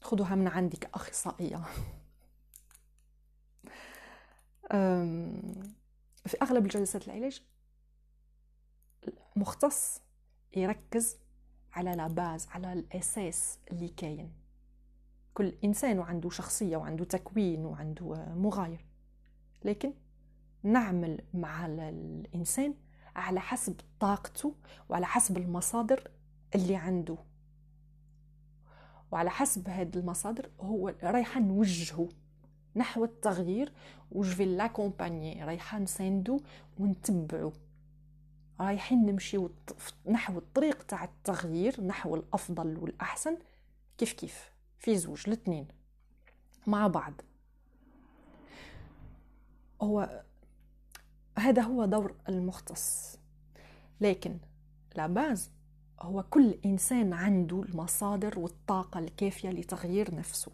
[0.01, 1.65] خذوها من عندي كأخصائية
[6.27, 7.43] في أغلب جلسات العلاج
[9.37, 10.01] مختص
[10.57, 11.17] يركز
[11.73, 14.33] على لاباز على الأساس اللي كاين.
[15.35, 18.85] كل إنسان وعنده شخصية وعنده تكوين وعنده مغاير.
[19.65, 19.95] لكن
[20.63, 22.75] نعمل مع الإنسان
[23.19, 24.55] على حسب طاقته
[24.89, 26.11] وعلى حسب المصادر
[26.55, 27.17] اللي عنده.
[29.11, 32.09] وعلى حسب هاد المصادر هو رايحة نوجهه
[32.77, 33.73] نحو التغيير
[34.11, 36.41] وجفي لاكومباني رايحة نساندو
[36.79, 37.53] ونتبعو.
[38.61, 39.49] رايحين نمشي
[40.07, 43.39] نحو الطريق تاع التغيير نحو الأفضل والأحسن
[43.99, 45.69] كيف كيف في زوج الاثنين
[46.67, 47.13] مع بعض.
[49.83, 50.23] هو
[51.39, 53.19] هذا هو دور المختص.
[54.01, 54.39] لكن
[54.97, 55.51] لاباز
[56.01, 60.53] هو كل إنسان عنده المصادر والطاقة الكافية لتغيير نفسه.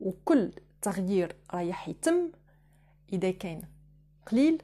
[0.00, 2.32] وكل تغيير رايح يتم
[3.12, 3.62] إذا كان
[4.26, 4.62] قليل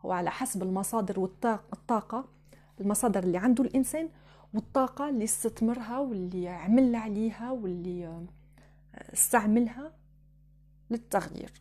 [0.00, 2.24] هو على حسب المصادر والطاقه
[2.80, 4.08] المصادر اللي عنده الإنسان
[4.54, 8.26] والطاقة اللي استثمرها واللي عمل عليها واللي
[8.94, 9.99] استعملها.
[10.90, 11.52] للتغيير.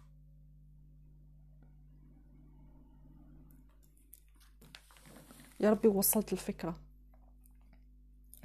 [5.59, 6.79] يا ربي وصلت الفكرة.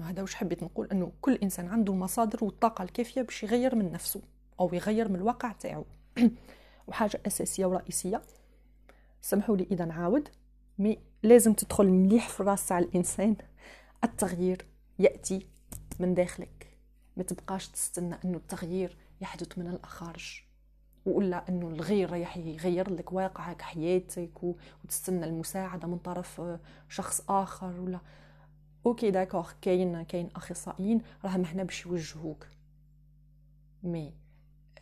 [0.01, 4.23] هذا وش حبيت نقول؟ إنه كل إنسان عنده المصادر والطاقة الكافية باش يغير من نفسه
[4.61, 5.85] أو يغير من الواقع تاعو.
[6.87, 8.23] وحاجة أساسية ورئيسية.
[9.21, 10.29] سمحوا لي إذا نعاود.
[10.79, 13.37] mais لازم تدخل مليح في الراس تاع الإنسان.
[14.05, 14.67] التغيير
[14.99, 15.47] يأتي
[16.01, 16.79] من داخلك.
[17.17, 19.67] ما تبقاش تستنى إنه التغيير يحدث من
[21.07, 24.43] ولا إنه الغير رايح يغير لك واقعك حياتك
[24.85, 28.01] وتستنى المساعدة من طرف آه، شخص آخر ولا.
[28.87, 32.47] OK d'accord كاين كاين أخصائيين راهم هنا باش يوجهوك.
[33.83, 34.15] mais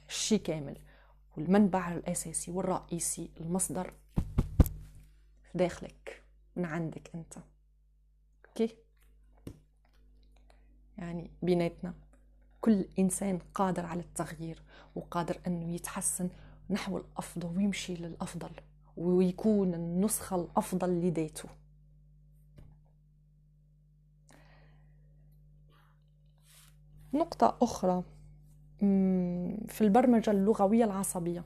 [0.08, 0.78] الشي كامل.
[1.36, 3.94] والمنبع الأساسي والرئيسي المصدر
[5.42, 6.22] في داخلك
[6.56, 7.34] من عندك أنت.
[8.48, 8.76] OK؟
[10.98, 11.94] يعني بيناتنا.
[12.62, 14.62] كل إنسان قادر على التغيير
[14.94, 16.28] وقادر أنه يتحسن
[16.70, 18.50] نحو الأفضل ويمشي للأفضل
[18.96, 21.48] ويكون النسخة الأفضل لذاته.
[27.14, 28.02] نقطة أخرى
[29.68, 31.44] في البرمجة اللغوية العصبية.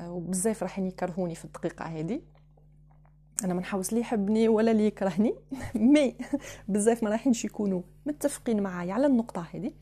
[0.00, 2.20] وبزاف راح يكرهوني في الدقيقة هذه.
[3.44, 5.34] أنا ما نحوس لي يحبني ولا لي يكرهني
[5.74, 6.16] مي
[6.68, 9.72] بزاف ما رايحينش يكونوا متفقين معايا على النقطة هذه.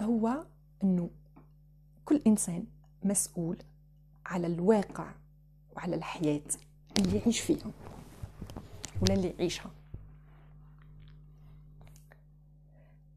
[0.00, 0.46] هو
[0.84, 1.10] إنه
[2.04, 2.64] كل إنسان
[3.04, 3.56] مسؤول
[4.26, 5.12] على الواقع
[5.76, 6.42] وعلى الحياة
[6.98, 7.70] اللي يعيش فيها
[9.02, 9.70] ولا اللي يعيشها.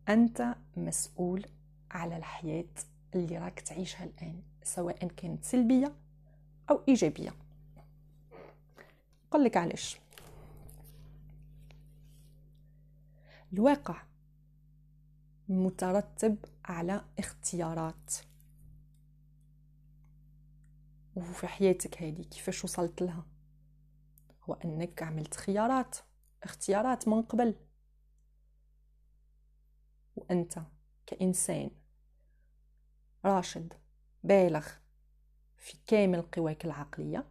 [0.10, 1.46] أنت مسؤول
[1.92, 2.66] على الحياة
[3.16, 5.94] اللي راك تعيشها الآن سواء كانت سلبية
[6.70, 7.34] أو إيجابية.
[9.32, 10.00] قل لك علاش.
[13.54, 14.04] الواقع
[15.50, 18.14] مترتب على اختيارات.
[21.16, 23.26] وفي حياتك هذه كيفاش وصلت لها؟
[24.44, 25.98] هو أنك عملت خيارات
[26.44, 27.56] اختيارات من قبل.
[30.16, 30.60] وأنت
[31.06, 31.72] كإنسان
[33.26, 33.74] راشد
[34.24, 34.68] بالغ
[35.58, 37.26] في كامل قواك العقلية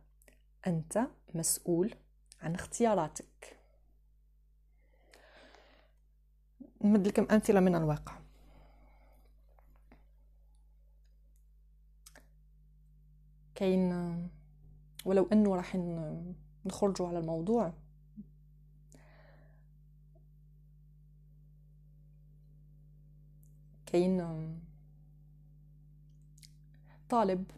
[0.67, 1.95] أنت مسؤول
[2.43, 3.57] عن اختياراتك.
[6.85, 8.19] نمد لكم أمثلة من الواقع.
[13.55, 13.93] كاين
[15.05, 15.77] ولو أنه راح
[16.67, 17.73] نخرجوا على الموضوع.
[23.87, 24.21] كاين
[27.09, 27.51] طالب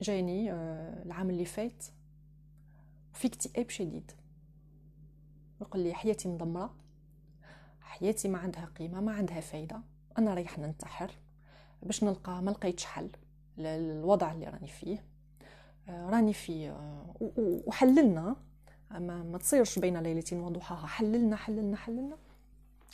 [0.00, 1.84] جاني آه، العام اللي فات.
[3.16, 4.12] في اكتئاب شديد.
[5.60, 6.74] يقول لي حياتي مدمرة
[7.80, 9.80] حياتي ما عندها قيمة ما عندها فايدة
[10.18, 11.10] أنا رايح ننتحر
[11.82, 13.10] باش نلقى ما لقيتش حل.
[13.58, 15.04] للوضع اللي راني فيه
[15.88, 17.14] آه، راني فيه آه،
[17.66, 18.36] وحللنا.
[18.90, 22.16] ما, ما تصيرش بين ليلة وضحاها حللنا حللنا حللنا.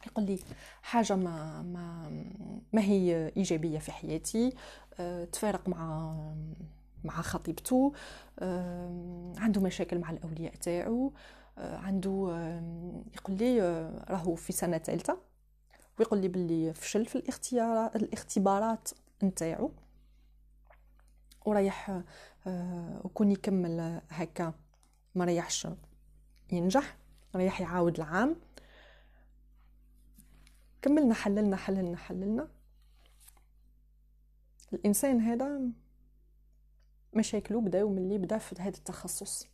[0.06, 0.38] يقول لي
[0.82, 2.10] حاجة ما ما
[2.72, 4.52] ما هي إيجابية في حياتي
[5.00, 6.14] آه، تفارق مع
[7.04, 7.92] مع خطيبته
[9.38, 11.12] عنده مشاكل مع الأولياء تاعو
[11.58, 12.10] آه، عنده
[13.14, 15.18] يقول لي آه، راهو في سنة ثالثة
[15.98, 18.88] ويقول لي باللي فشل في الاختيارات الاختبارات
[19.22, 19.72] نتاعو
[21.46, 22.02] ورايح
[22.46, 24.54] آه، وكون يكمل هكا
[25.14, 25.68] ما ريحش
[26.52, 26.96] ينجح
[27.34, 28.36] رايح يعاود العام.
[30.82, 32.48] كملنا حللنا حللنا حللنا.
[34.72, 35.60] الإنسان هذا
[37.14, 39.46] مشاكله بداو ملي بدا في هذا التخصص.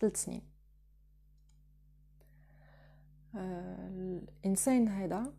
[0.00, 0.42] ثلاث سنين.
[3.34, 5.32] آه الإنسان هذا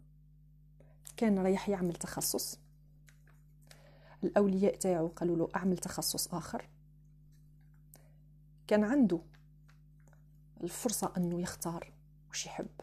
[1.17, 2.59] كان رايح يعمل تخصص.
[4.23, 6.69] الأولياء تاعو قالوا له أعمل تخصص آخر.
[8.67, 9.21] كان عنده
[10.63, 11.93] الفرصة أنه يختار
[12.29, 12.81] وش يحب.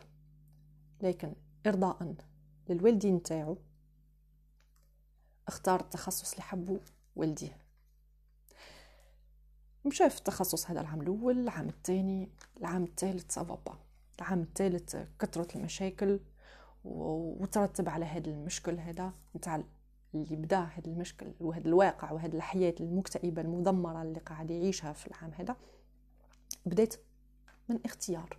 [1.00, 1.34] لكن
[1.66, 2.14] ارضاء
[2.68, 3.58] للوالدين تاعو
[5.48, 6.80] اختار التخصص اللي حبه
[7.16, 7.65] والديه.
[9.86, 12.28] مشى في التخصص هذا العام الأول العام الثاني
[12.60, 13.78] العام الثالث سافابا
[14.18, 16.20] العام الثالث كثرت المشاكل
[16.84, 19.62] وترتب على هذا المشكل هذا نتاع
[20.14, 25.30] اللي بدا هذا المشكل وهذا الواقع وهذا الحياة المكتئبة المدمرة اللي قاعد يعيشها في العام
[25.38, 25.56] هذا.
[26.66, 26.94] بديت
[27.68, 28.38] من اختيار.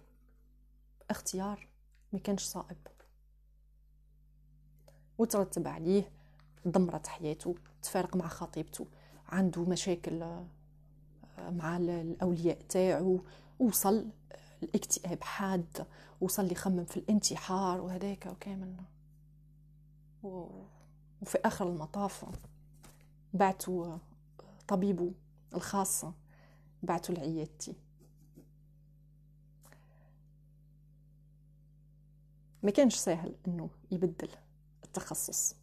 [1.09, 1.67] اختيار
[2.13, 2.77] ما كانش صائب.
[5.17, 6.11] وترتب عليه
[6.65, 8.87] دمرت حياته تفارق مع خطيبته.
[9.27, 10.43] عنده مشاكل
[11.39, 13.23] مع الأولياء تاعو
[13.59, 14.09] وصل
[14.63, 15.87] الاكتئاب حاد
[16.21, 18.75] وصل يخمم في الانتحار وهذاك وكامل.
[20.23, 22.25] وفي آخر المطاف
[23.33, 23.97] بعتوا
[24.67, 25.11] طبيبه
[25.53, 26.05] الخاص
[26.83, 27.73] بعتوا لعيادتي.
[32.63, 34.29] ما كانش سهل إنه يبدل
[34.83, 35.55] التخصص.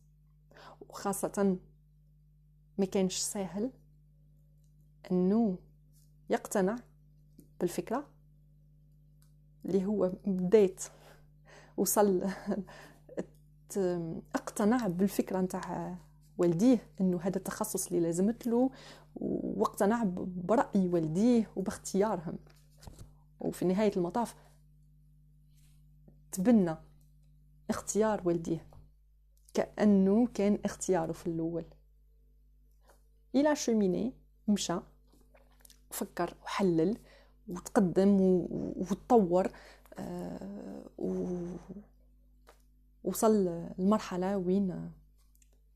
[0.89, 1.57] وخاصة
[2.79, 3.71] ما كانش سهل
[5.11, 5.59] أنه
[6.31, 6.77] يقتنع
[7.61, 8.07] بالفكرة
[9.65, 10.85] اللي هو بديت
[11.77, 12.27] وصل
[14.35, 15.97] اقتنع بالفكرة نتاع
[16.39, 18.71] والديه أنه هذا التخصص اللي لازمت له
[19.17, 22.39] واقتنع برأي والديه وباختيارهم.
[23.41, 24.35] وفي نهاية المطاف
[26.33, 26.77] تبنى
[27.71, 28.67] اختيار والديه
[29.55, 31.65] كأنه كان اختياره في الأول.
[33.35, 34.13] إلى شوميني
[34.49, 34.79] مشى
[35.95, 36.99] فكر وحلل
[37.49, 38.17] وتقدم
[38.77, 39.51] وتطور
[39.99, 40.85] آه،
[43.05, 44.93] وصل لمرحلة وين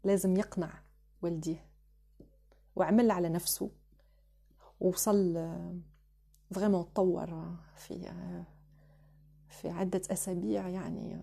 [0.05, 0.83] لازم يقنع
[1.23, 1.67] والديه
[2.77, 3.71] وعمل على نفسه
[4.81, 5.35] ووصل
[6.55, 8.13] فريمون تطور في
[9.49, 11.21] في عدة أسابيع يعني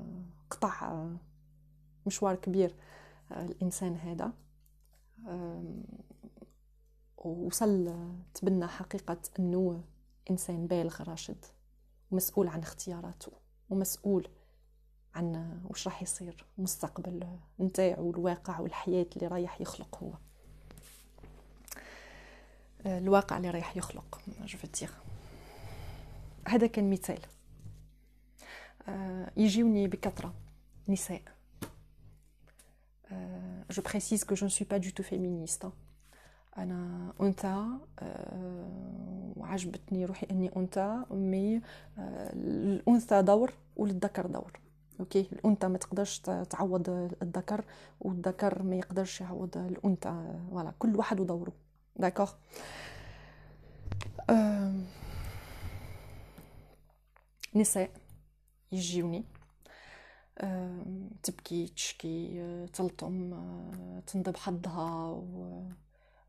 [0.49, 1.07] قطع
[2.05, 2.75] مشوار كبير
[3.31, 4.33] الإنسان هذا.
[7.25, 7.95] ووصل
[8.33, 9.83] تبنى حقيقة أنه
[10.31, 11.45] إنسان بالغ راشد
[12.11, 13.31] ومسؤول عن اختياراته
[13.69, 14.27] ومسؤول
[15.15, 17.27] عن وش راح يصير مستقبل
[17.59, 20.13] نتاعو الواقع والحياة اللي رايح يخلق هو.
[22.85, 24.87] الواقع اللي رايح يخلق جو
[26.47, 27.19] هذا كان مثال.
[29.37, 30.33] يجيوني بكثرة
[30.87, 31.21] نساء.
[33.71, 35.69] je précise que je ne suis pas du tout féministe
[36.57, 37.65] أنا أنثى
[39.35, 41.61] وعجبتني روحي إني أنثى mais
[41.97, 44.59] الأنثى دور وللذكر دور.
[44.99, 46.89] OK؟ الأنثى ما تقدرش تعوض
[47.21, 47.65] الذكر
[47.99, 50.39] والذكر ما يقدرش يعوض الأنثى.
[50.49, 51.53] voilà كل واحد ودوره.
[51.95, 52.31] d'accord
[57.55, 57.89] نساء
[58.71, 59.23] يجيوني
[61.23, 63.41] تبكي تشكي تلطم
[64.07, 65.23] تندب حظها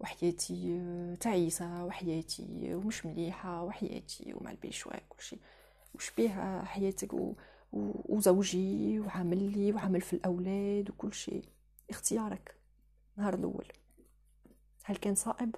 [0.00, 5.38] وحياتي تعيسة وحياتي ومش مليحة وحياتي ومع البيشواك وشي
[5.94, 7.34] وش بيها حياتك و...
[7.72, 11.48] وزوجي وعامل لي وعامل في الأولاد وكل شيء
[11.90, 12.56] اختيارك
[13.16, 13.72] نهار الأول.
[14.84, 15.54] هل كان صائب؟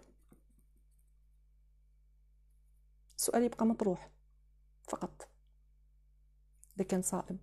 [3.17, 4.11] السؤال يبقى مطروح.
[4.89, 5.29] فقط.
[6.77, 7.39] إذا كان صائب.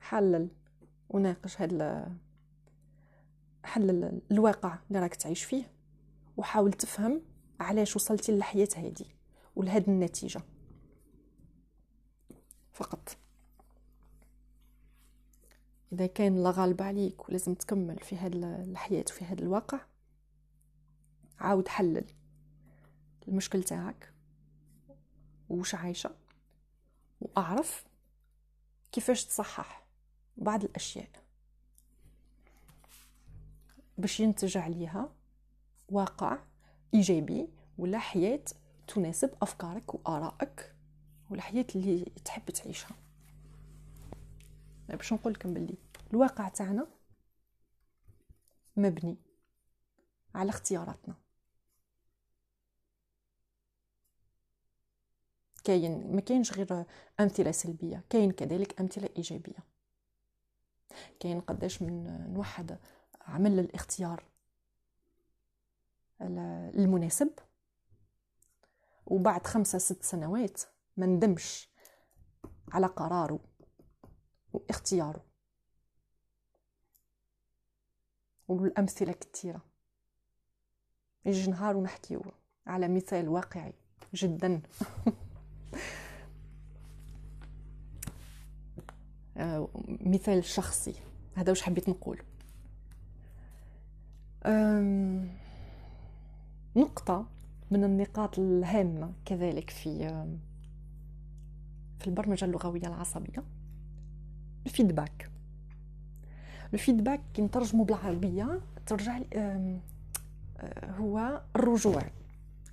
[0.00, 0.48] حلل.
[1.08, 1.72] وناقش هاد
[3.66, 5.70] حلل الواقع اللي راك تعيش فيه
[6.36, 7.22] وحاول تفهم
[7.60, 9.16] علاش وصلتي للحياة هادي
[9.56, 10.42] ولهاد النتيجة.
[12.72, 13.16] فقط.
[15.92, 19.80] إذا كان لا غالب عليك ولازم تكمل في هاد الحياة وفي هاد الواقع
[21.38, 22.04] عاود حلل
[23.28, 24.12] المشكل تاعك
[25.48, 26.14] وش عايشة
[27.20, 27.84] وأعرف
[28.92, 29.86] كيفاش تصحح
[30.36, 31.25] بعض الأشياء.
[33.98, 35.12] باش ينتج عليها
[35.88, 36.38] واقع
[36.94, 38.44] إيجابي ولا حياة
[38.88, 40.74] تناسب أفكارك وآرائك
[41.30, 42.96] والحياة اللي تحب تعيشها.
[44.88, 45.78] باش نقول لكم باللي
[46.10, 46.86] الواقع تاعنا
[48.76, 49.16] مبني
[50.34, 51.14] على اختياراتنا.
[55.64, 56.84] كاين ما كاينش غير
[57.20, 59.58] أمثلة سلبية كاين كذلك أمثلة إيجابية.
[61.20, 62.78] كاين قداش من نوحد
[63.26, 64.24] عمل الاختيار
[66.20, 67.30] المناسب.
[69.06, 70.62] وبعد خمسة ست سنوات
[70.96, 71.68] ما ندمش
[72.72, 73.40] على قراره
[74.52, 75.24] واختياره.
[78.48, 79.60] والأمثلة كثيرة
[81.24, 82.22] يجي نهار ونحكيو
[82.66, 83.72] على مثال واقعي
[84.14, 84.62] جدا.
[89.36, 90.94] آه، مثال شخصي.
[91.34, 92.22] هذا واش حبيت نقول.
[96.76, 97.26] نقطة
[97.70, 99.98] من النقاط الهامة كذلك في
[101.98, 103.44] في البرمجة اللغوية العصبية.
[104.66, 105.30] الفيدباك.
[106.74, 109.80] الفيدباك كي نترجمو بالعربية ترجع آه،
[110.82, 112.02] هو الرجوع.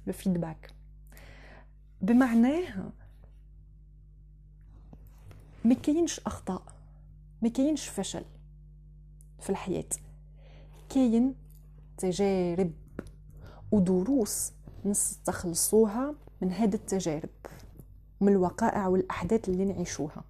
[0.08, 0.74] الفيدباك.
[2.02, 2.92] بمعناه
[5.66, 6.64] ما كاينش أخطاء
[7.42, 8.26] ما كاينش فشل
[9.40, 9.90] في الحياة.
[10.90, 11.36] كاين
[12.04, 12.72] تجارب
[13.72, 14.52] ودروس
[14.86, 17.30] نستخلصوها من هذه التجارب
[18.22, 20.24] من الوقائع والأحداث اللي نعيشوها.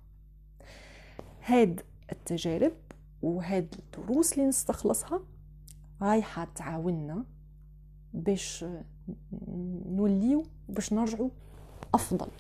[1.46, 2.74] هاد التجارب
[3.22, 5.22] وهاد الدروس اللي نستخلصها
[6.02, 7.26] رايحة تعاوننا
[8.14, 8.66] باش
[9.86, 11.30] نوليو باش نرجعوا
[11.94, 12.32] أفضل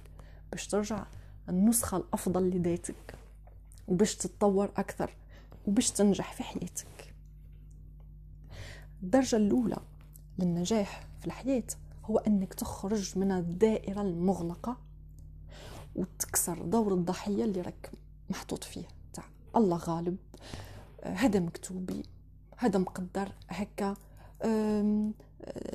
[0.51, 1.05] باش ترجع
[1.49, 3.15] النسخة الأفضل لذاتك
[3.87, 5.15] وباش تتطور أكثر
[5.67, 7.12] وباش تنجح في حياتك.
[9.03, 9.77] الدرجة الأولى
[10.39, 11.63] للنجاح في الحياة
[12.05, 14.77] هو أنك تخرج من الدائرة المغلقة
[15.95, 17.91] وتكسر دور الضحية اللي راك
[18.29, 18.85] محطوط فيه.
[19.13, 19.23] تاع
[19.55, 20.17] الله غالب
[21.03, 22.03] هذا مكتوبي
[22.57, 23.95] هذا مقدر هكا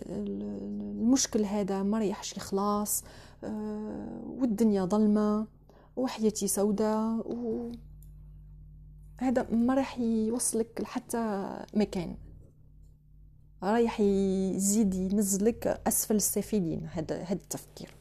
[0.09, 3.05] المشكل هذا ما ريحش يخلص
[3.45, 5.47] أه، والدنيا ظلمة
[5.97, 7.73] وحياتي سوداء و
[9.19, 12.17] هذا ما راح يوصلك لحتى مكان.
[13.63, 17.95] رايح يزيد ينزلك أسفل السافلين هذا هذا التفكير.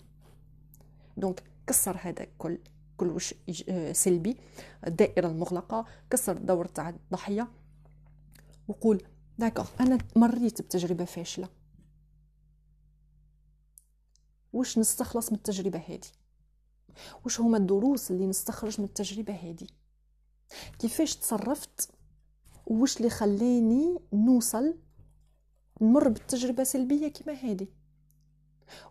[1.18, 2.60] donc كسر هذا كل
[2.98, 3.34] كل وش
[3.92, 4.38] سلبي
[4.88, 7.48] الدائرة المغلقة كسر الدور تاع الضحية
[8.68, 9.04] وقول
[9.38, 11.50] d'accord أنا مريت بتجربة فاشلة.
[14.54, 16.08] وش نستخلص من التجربة هذه
[17.26, 19.68] وش هما الدروس اللي نستخرج من التجربة هذه
[20.80, 21.90] كيفاش تصرفت؟
[22.68, 24.78] وش اللي خلاني نوصل
[25.82, 27.68] نمر بالتجربة سلبية كما هذه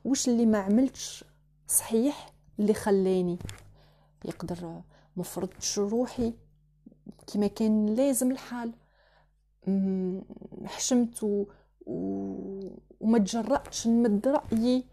[0.05, 1.25] وش اللي ما عملتش
[1.69, 3.39] صحيح اللي خلاني
[4.25, 4.83] يقدر
[5.17, 6.33] مفرضتش روحي
[7.27, 8.73] كما كان لازم الحال.
[10.65, 11.45] حشمت و...
[11.87, 11.97] و...
[13.01, 14.85] وما تجرأتش نمد رأيي.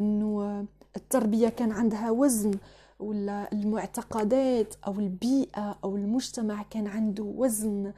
[0.00, 0.66] إنه
[0.96, 2.50] التربية كان عندها وزن
[2.98, 7.92] ولا المعتقدات أو البيئة أو المجتمع كان عنده وزن.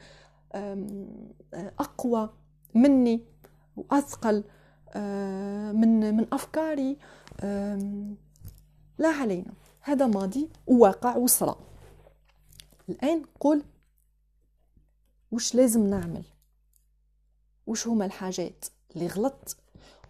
[1.79, 2.29] أقوى
[2.75, 3.21] مني
[3.75, 4.43] وأثقل
[5.75, 6.97] من من أفكاري
[8.97, 9.53] لا علينا.
[9.81, 11.59] هذا ماضي وواقع وصرا.
[12.89, 13.63] الآن قل
[15.31, 16.23] وش لازم نعمل؟
[17.67, 19.57] وش هما الحاجات اللي غلطت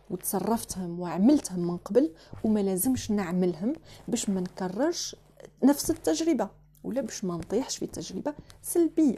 [0.10, 2.14] وتصرفتهم وعملتهم من قبل
[2.44, 3.74] وما لازمش نعملهم
[4.08, 5.16] باش ما نكررش
[5.64, 6.50] نفس التجربة
[6.84, 9.18] ولا باش ما نطيحش في تجربة سلبية؟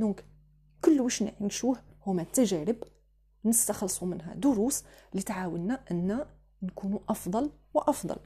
[0.00, 0.24] دونك
[0.84, 2.76] كل وش نعيشوه هما تجارب
[3.44, 4.84] نستخلصوا منها دروس
[5.14, 6.26] لتعاوننا أن
[6.62, 8.16] نكونوا أفضل وأفضل.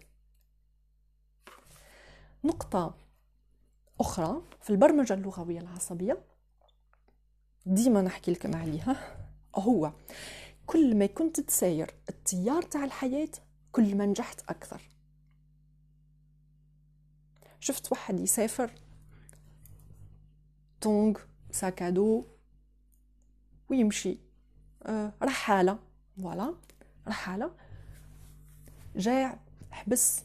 [2.45, 2.95] نقطة
[4.01, 6.25] أخرى في البرمجة اللغوية العصبية
[7.67, 9.93] ديما نحكي لكم عليها هو
[10.67, 13.29] كل ما كنت تساير التيار تاع الحياة
[13.73, 14.83] كل ما نجحت أكثر.
[17.61, 18.71] شفت واحد يسافر
[20.81, 21.19] تونغ
[21.55, 22.25] ساكادو
[23.71, 24.19] ويمشي
[25.23, 25.79] رحالة
[26.19, 26.55] فوالا
[27.09, 27.51] رحالة
[28.97, 29.39] جاع
[29.71, 30.23] حبس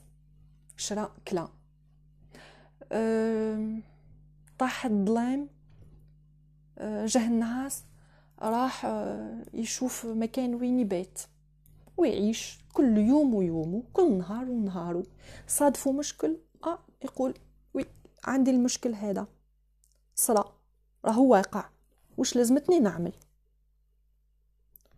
[0.78, 1.48] شرا كلا
[4.60, 5.50] طاح الظلام.
[6.78, 7.84] آه، جه النعاس
[8.42, 8.86] راح
[9.54, 11.20] يشوف مكان وين يبات
[11.98, 15.04] ويعيش كل يوم ويومه كل نهار ونهاره
[15.48, 17.34] صادفوا مشكل؟ آه يقول
[17.74, 17.86] وي
[18.24, 19.28] عندي المشكل هذا.
[20.16, 20.59] صرا.
[21.06, 21.70] راهو واقع.
[22.18, 23.14] وش لازمتني نعمل؟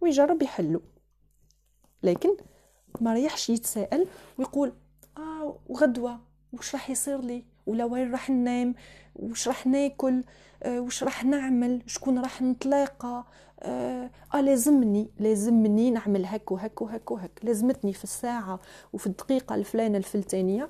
[0.01, 0.81] ويجرب يحلو.
[2.03, 2.29] لكن
[3.01, 4.73] ما ريحش يتساءل ويقول
[5.17, 6.19] آه وغدوة
[6.53, 8.75] وش راح يصير لي؟ ولا وين راح ننام؟
[9.15, 10.23] وش راح ناكل؟
[10.63, 13.25] آه وش راح نعمل؟ شكون راح نتلاقى؟
[13.59, 18.59] آه, آه لازمني لازمني نعمل هك وهك وهك وهك لازمتني في الساعة
[18.93, 20.69] وفي الدقيقة الفلانة الفلتانية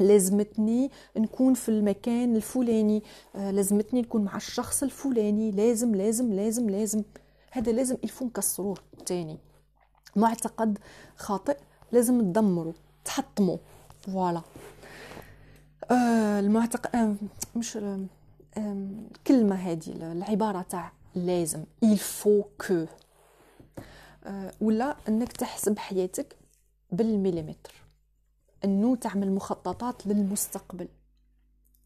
[0.00, 3.02] لازمتني نكون في المكان الفلاني.
[3.36, 5.50] آه لازمتني نكون مع الشخص الفلاني.
[5.50, 7.02] لازم لازم لازم لازم.
[7.50, 8.76] هذا لازم الفو نكسروه
[9.06, 9.38] تاني
[10.16, 10.78] معتقد
[11.16, 11.56] خاطئ.
[11.92, 12.74] لازم تدمره
[13.04, 13.58] تحطمه
[14.00, 14.42] فوالا.
[15.90, 17.14] آه المعتقد آه
[17.56, 18.06] مش آه
[18.56, 21.64] الكلمة هذه العبارة تاع لازم.
[22.62, 22.72] Que.
[24.24, 26.36] آه ولا إنك تحسب حياتك
[26.92, 27.85] بالمليمتر
[28.66, 30.88] إنه تعمل مخططات للمستقبل.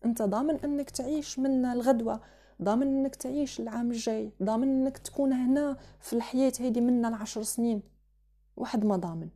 [0.05, 2.21] أنت ضامن إنك تعيش من الغدوة
[2.63, 7.83] ضامن إنك تعيش العام الجاي ضامن إنك تكون هنا في الحياة هذه من العشر سنين.
[8.57, 9.29] واحد ما ضامن.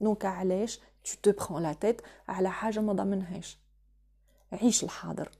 [0.00, 3.58] donc علاش tu te prends la tête على حاجة ما ضامنهاش؟
[4.52, 5.30] عيش الحاضر.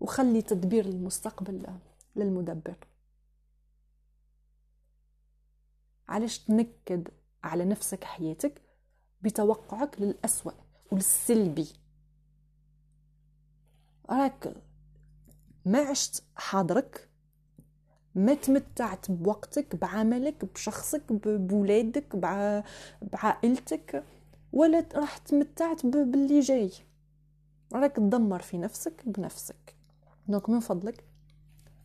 [0.00, 1.66] وخلي تدبير المستقبل
[2.16, 2.76] للمدبر.
[6.08, 7.08] علاش تنكد
[7.44, 8.67] على نفسك حياتك؟
[9.22, 10.52] بتوقعك للأسوأ
[10.92, 11.68] وللسلبي.
[14.10, 14.52] راك
[15.64, 17.08] ما عشت حاضرك
[18.14, 22.16] ما تمتعت بوقتك بعملك بشخصك بولادك
[23.02, 24.04] بعائلتك
[24.52, 26.70] ولا راح تمتعت باللي جاي.
[27.72, 29.76] راك تدمر في نفسك بنفسك.
[30.28, 31.04] دونك من فضلك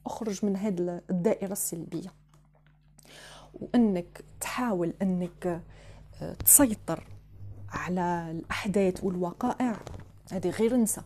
[0.05, 2.13] أخرج من هذه الدائرة السلبية.
[3.53, 5.61] وإنك تحاول إنك
[6.21, 7.07] آه، تسيطر
[7.73, 9.79] على الأحداث والوقائع.
[10.31, 11.01] هذه غير نسى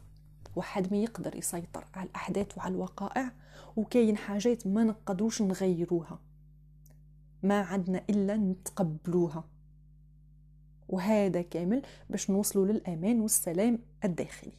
[0.55, 3.31] واحد ما يقدر يسيطر على الأحداث وعلى الوقائع
[3.75, 6.19] وكاين حاجات ما نقدروش نغيروها.
[7.43, 9.43] ما عندنا إلا نتقبلوها.
[10.89, 14.53] وهذا كامل باش نوصلوا للأمان والسلام الداخلي.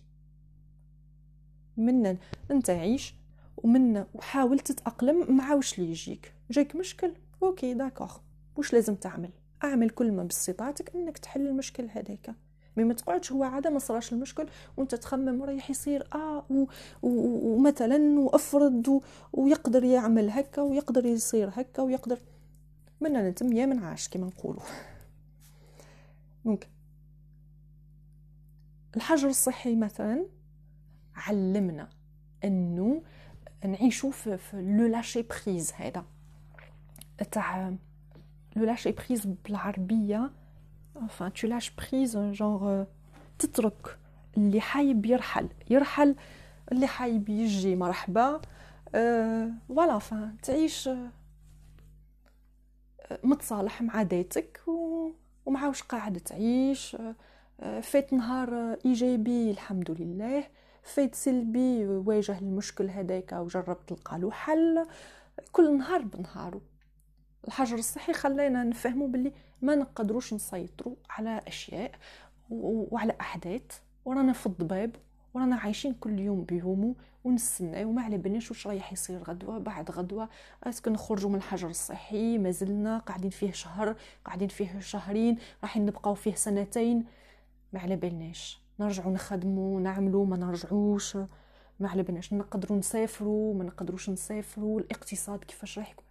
[1.77, 2.17] من
[2.51, 3.15] انت عيش
[3.57, 6.33] ومن وحاول تتأقلم مع وش اللي يجيك.
[6.51, 8.17] جاك مشكل؟ OK d'accord.
[8.57, 9.31] واش لازم تعمل؟
[9.65, 12.35] أعمل كل ما باستطاعتك إنك تحل المشكل هذاك
[12.79, 14.47] mais ما تقعدش هو عادة ما صراش المشكل
[14.77, 16.67] وأنت تخمم رايح يصير آه.
[17.03, 19.01] ومثلا وأفرض و...
[19.33, 22.19] ويقدر يعمل هكا ويقدر يصير هكا ويقدر.
[23.01, 24.63] من نتم يا من عاش كما نقولوا.
[26.45, 26.69] ممكن.
[28.97, 30.27] الحجر الصحي مثلا
[31.15, 31.89] علمنا
[32.45, 33.03] إنه
[33.65, 36.05] نعيشوا في, في le lâcher prise هذا.
[37.33, 37.75] تاع
[38.59, 40.31] le lâcher prise بالعربيه
[40.97, 42.87] enfin tu lâches prise genre
[43.39, 43.99] تترك
[44.37, 46.17] اللي حايب يرحل يرحل
[46.73, 48.41] اللي حايب يجي مرحبا
[48.93, 50.91] voilà فان تعيش
[53.25, 54.61] متصالح مع ذاتك
[55.47, 56.97] ومع واش قاعد تعيش
[57.83, 60.45] فات نهار ايجابي الحمد لله
[60.83, 64.87] فات سلبي واجه المشكل هذاك وجرب تلقى له حل
[65.53, 66.61] كل نهار بنهارو
[67.47, 69.33] الحجر الصحي خلينا نفهموا باللي
[69.63, 71.93] ما نقدروش نسيطروا على أشياء
[72.51, 73.81] وعلى أحداث.
[74.05, 74.97] ورانا في الضباب
[75.35, 80.29] ورانا عايشين كل يوم بيومو ونستنى وما على بالناش واش رايح يصير غدوة بعد غدوة.
[80.65, 86.35] أسكو نخرجوا من الحجر الصحي مازلنا قاعدين فيه شهر قاعدين فيه شهرين راح نبقاو فيه
[86.35, 87.05] سنتين.
[87.73, 88.61] ما على بالناش.
[88.81, 91.17] نرجعوا نخدموا نعملوا ما نرجعوش.
[91.81, 92.33] ما على بالناش.
[92.33, 96.08] نقدروا نسافروا ما نقدروش نسافروا الاقتصاد كيفاش راح يكون؟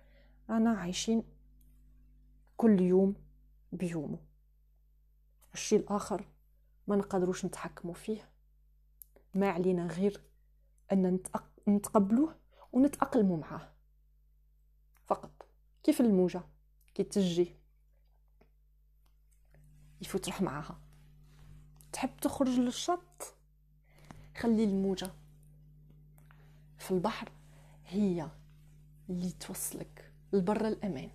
[0.50, 1.24] رانا عايشين
[2.58, 3.16] كل يوم
[3.72, 4.20] بيومه.
[5.54, 6.26] الشيء الآخر
[6.88, 8.30] ما نقدروش نتحكموا فيه.
[9.34, 10.22] ما علينا غير
[10.92, 11.20] أن
[11.68, 12.36] نتقبلوه
[12.74, 13.72] ونتأقلموا معاه.
[15.06, 15.46] فقط.
[15.84, 16.42] كيف الموجة؟
[16.96, 17.56] كي تجي
[20.02, 20.80] يفوت تروح معاها.
[21.94, 23.34] تحب تخرج للشط؟
[24.38, 25.12] خلي الموجة
[26.78, 27.32] في البحر.
[27.86, 28.30] هي
[29.10, 30.07] اللي توصلك.
[30.34, 31.10] لبرا الأمان.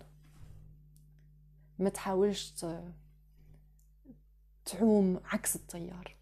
[1.79, 2.65] ما تحاولش
[4.65, 6.15] تعوم عكس التيار.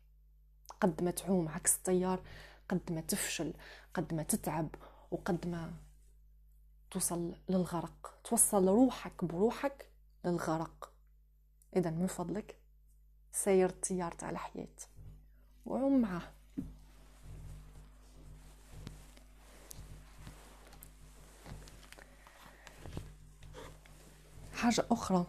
[0.82, 2.24] قد ما تعوم عكس التيار
[2.70, 3.54] قد ما تفشل
[3.94, 4.70] قد ما تتعب
[5.12, 5.74] وقد ما
[6.92, 8.20] توصل للغرق.
[8.24, 9.90] توصل روحك بروحك
[10.26, 10.94] للغرق.
[11.76, 12.60] اذا من فضلك
[13.32, 14.78] سير التيار تاع الحياة.
[15.66, 16.34] وعوم معاه.
[24.62, 25.26] حاجة أخرى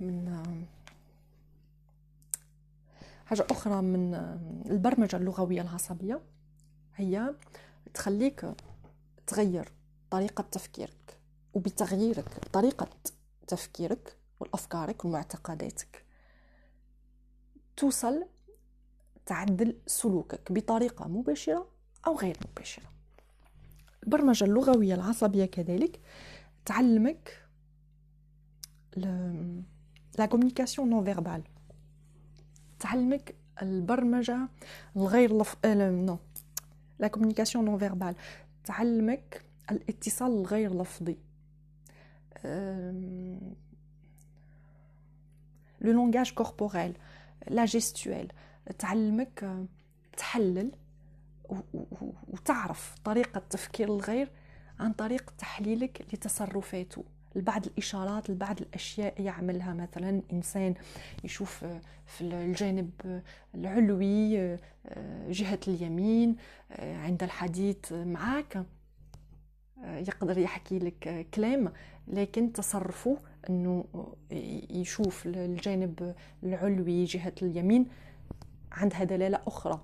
[0.00, 0.44] من
[3.26, 4.14] حاجة أخرى من
[4.70, 6.20] البرمجة اللغوية العصبية
[6.94, 7.34] هي
[7.94, 8.46] تخليك
[9.26, 9.72] تغير
[10.10, 11.18] طريقة تفكيرك
[11.54, 12.88] وبتغييرك طريقة
[13.48, 16.04] تفكيرك والأفكارك ومعتقداتك
[17.76, 18.24] توصل
[19.26, 21.68] تعدل سلوكك بطريقة مباشرة
[22.06, 22.86] أو غير مباشرة.
[24.02, 26.00] البرمجة اللغوية العصبية كذلك
[26.64, 27.45] تعلمك
[28.96, 31.42] la communication non verbale
[32.78, 34.48] تعلمك البرمجة
[34.96, 36.18] الغير لف نو
[36.98, 38.14] la communication non verbale
[38.64, 41.16] تعلمك الاتصال الغير لفظي.
[45.80, 46.96] le langage corporel
[47.48, 48.32] la gestuelle
[48.78, 49.66] تعلمك
[50.16, 50.72] تحلل
[52.28, 54.30] وتعرف طريقة تفكير الغير
[54.78, 57.04] عن طريق تحليلك لتصرفاته.
[57.36, 60.74] لبعض الإشارات لبعض الأشياء يعملها مثلا إنسان
[61.24, 61.64] يشوف
[62.06, 62.90] في الجانب
[63.54, 64.56] العلوي
[65.28, 66.36] جهة اليمين
[66.80, 68.64] عند الحديث معك
[69.84, 71.72] يقدر يحكي لك كلام
[72.08, 73.18] لكن تصرفه
[73.50, 73.84] إنه
[74.70, 77.86] يشوف الجانب العلوي جهة اليمين.
[78.72, 79.80] عندها دلالة أخرى.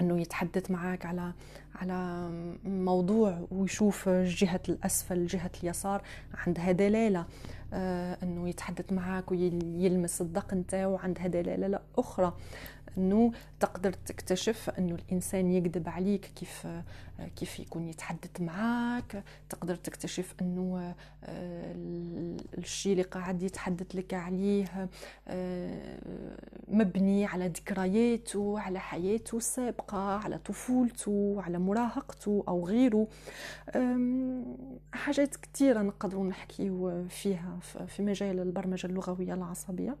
[0.00, 1.32] إنه يتحدث معك على
[1.74, 2.28] على
[2.64, 6.02] موضوع ويشوف جهة الأسفل جهة اليسار
[6.46, 7.26] عندها دلالة
[7.72, 12.32] آه، إنه يتحدث معك ويلمس الدق نتاعو عندها دلالة أخرى.
[13.00, 16.66] إنه تقدر تكتشف إنه الإنسان يكذب عليك كيف
[17.36, 20.94] كيف يكون يتحدث معك تقدر تكتشف إنه
[21.24, 21.74] آه،
[22.58, 24.88] الشيء اللي قاعد يتحدث لك عليه
[25.28, 25.98] آه،
[26.68, 33.08] مبني على ذكرياته على حياته السابقة على طفولته على مراهقته أو غيره.
[34.92, 39.96] حاجات كثيره نقدروا نحكيو فيها في مجال البرمجة اللغوية العصبية.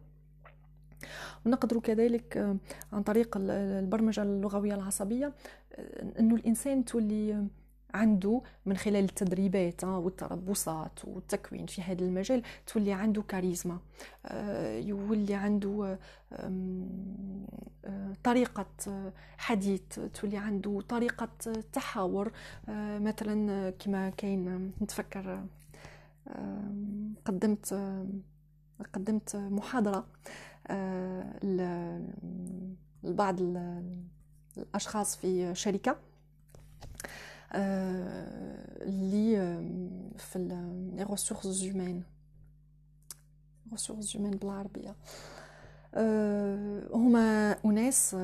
[1.46, 2.56] ونقدر كذلك آه،
[2.92, 5.32] عن طريق البرمجة اللغوية العصبية
[5.74, 7.46] آه، أنه الإنسان تولي
[7.94, 13.78] عنده من خلال التدريبات آه، والتربصات والتكوين في هذا المجال تولي عنده كاريزما
[14.78, 15.98] يولي عنده
[18.24, 18.66] طريقة
[19.38, 21.28] حديث تولي عنده طريقة
[21.72, 22.32] تحاور
[22.98, 25.44] مثلا كما كاين نتفكر
[27.24, 27.74] قدمت
[28.94, 30.06] قدمت محاضرة.
[33.04, 33.36] لبعض
[34.56, 35.96] الأشخاص في شركة
[38.82, 39.36] اللي
[40.18, 42.02] في les ressources humaines
[43.72, 44.94] ressources humaines بالعربيه
[46.94, 48.16] هما أناس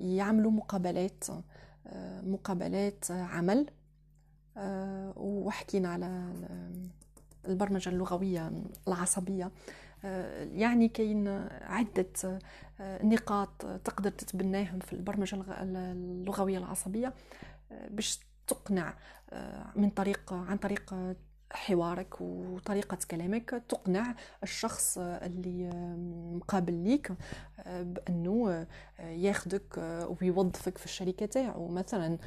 [0.00, 1.24] يعملوا مقابلات
[2.22, 3.66] مقابلات عمل.
[5.16, 6.32] وحكينا على
[7.48, 8.52] البرمجة اللغوية
[8.88, 9.44] العصبية.
[9.44, 9.50] آه،
[10.52, 11.28] يعني كاين
[11.62, 12.40] عدة
[12.80, 17.14] آه، نقاط تقدر تتبناهم في البرمجة اللغوية العصبية
[17.72, 18.94] آه، باش تقنع
[19.76, 20.94] من طريق عن طريق
[21.52, 25.70] حوارك وطريقة كلامك تقنع الشخص اللي
[26.34, 27.12] مقابل ليك
[27.66, 28.66] بأنه
[29.00, 29.78] ياخدك
[30.20, 31.68] ويوظفك في الشركة تاعو.
[31.68, 32.18] مثلا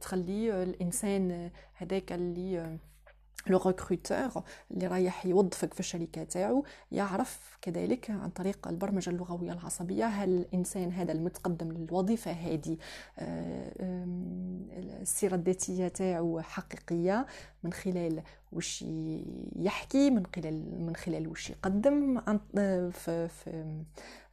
[0.00, 2.78] تخلي الإنسان هذاك اللي
[3.46, 10.04] لو ريكروتور اللي رايح يوظفك في الشركة تاعو يعرف كذلك عن طريق البرمجة اللغوية العصبية
[10.04, 12.76] هل الإنسان هذا المتقدم للوظيفة هذه
[13.18, 13.72] آه،
[15.02, 17.26] السيرة الذاتية تاعو حقيقية
[17.62, 18.22] من خلال
[18.52, 18.84] وش
[19.56, 22.20] يحكي من خلال من خلال وش يقدم
[22.90, 23.82] في في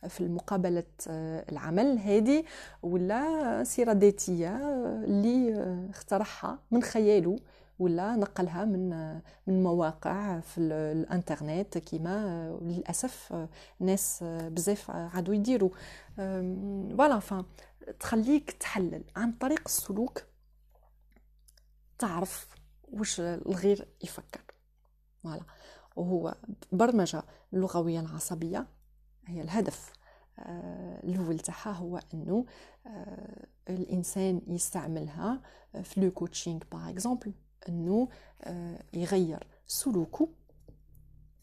[0.10, 2.44] في المقابلة آه، العمل هذه
[2.84, 4.58] ولا سيرة ذاتية
[5.04, 7.36] اللي اخترعها من خياله.
[7.80, 9.14] ولا نقلها من
[9.48, 13.48] من مواقع في الانترنت كيما للأسف
[13.80, 15.70] ناس بزاف عادوا يديروا.
[16.18, 17.22] فوالا
[18.00, 20.24] تخليك تحلل عن طريق السلوك
[22.00, 22.48] تعرف
[22.92, 24.42] واش الغير يفكر.
[25.24, 25.44] voilà.
[25.96, 26.36] وهو
[26.72, 27.24] برمجة
[27.54, 28.68] اللغوية العصبية
[29.26, 29.94] هي الهدف.
[30.40, 32.46] آه، الأول تاعها هو أنه
[32.88, 35.42] آه، الإنسان يستعملها
[35.84, 37.34] في le coaching par exemple
[37.70, 38.10] أنه
[38.42, 40.30] آه، يغير سلوكه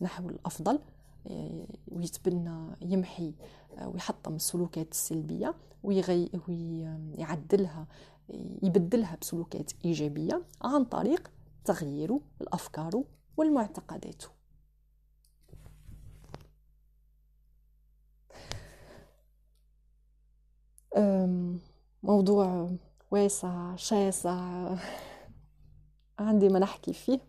[0.01, 0.79] نحو الأفضل
[1.27, 3.35] آه، ويتبنى يمحي
[3.79, 7.87] آه، ويحطم السلوكات السلبية ويغي ويعدلها
[8.63, 11.31] يبدلها بسلوكات إيجابية عن طريق
[11.65, 13.05] تغيير الأفكار
[13.37, 14.23] والمعتقدات.
[22.03, 22.71] موضوع
[23.11, 24.77] واسع شاسع.
[26.19, 27.21] عندي ما نحكي فيه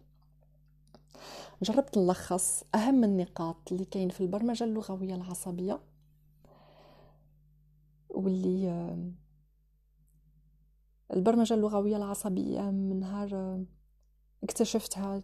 [1.61, 5.79] جربت نلخص أهم النقاط اللي كاين في البرمجة اللغوية العصبية
[8.09, 8.95] واللي
[11.13, 13.63] البرمجة اللغوية العصبية من نهار
[14.43, 15.21] اكتشفتها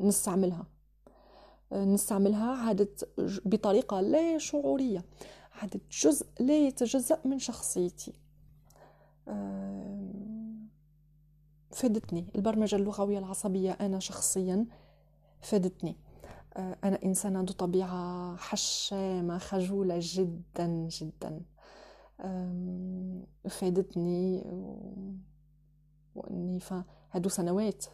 [0.00, 0.66] نستعملها.
[1.72, 3.08] نستعملها عادت
[3.44, 5.04] بطريقة لا شعورية
[5.52, 8.12] عادت جزء لا يتجزأ من شخصيتي.
[11.72, 12.26] فادتني.
[12.36, 14.66] البرمجة اللغوية العصبية أنا شخصيا
[15.40, 15.96] فادتني.
[16.56, 21.40] آه، أنا إنسانة ذو طبيعة حشامة خجولة جدا جدا.
[23.48, 24.44] فادتني
[26.14, 26.60] وإني
[27.10, 27.84] هادو سنوات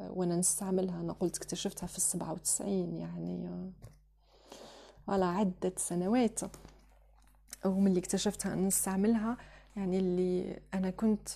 [0.00, 1.00] آه، وأنا نستعملها.
[1.00, 3.70] أنا قلت اكتشفتها في السبعة وتسعين يعني آه،
[5.08, 6.40] على عدة سنوات.
[7.64, 9.36] ومن اللي اكتشفتها نستعملها
[9.76, 11.28] يعني اللي أنا كنت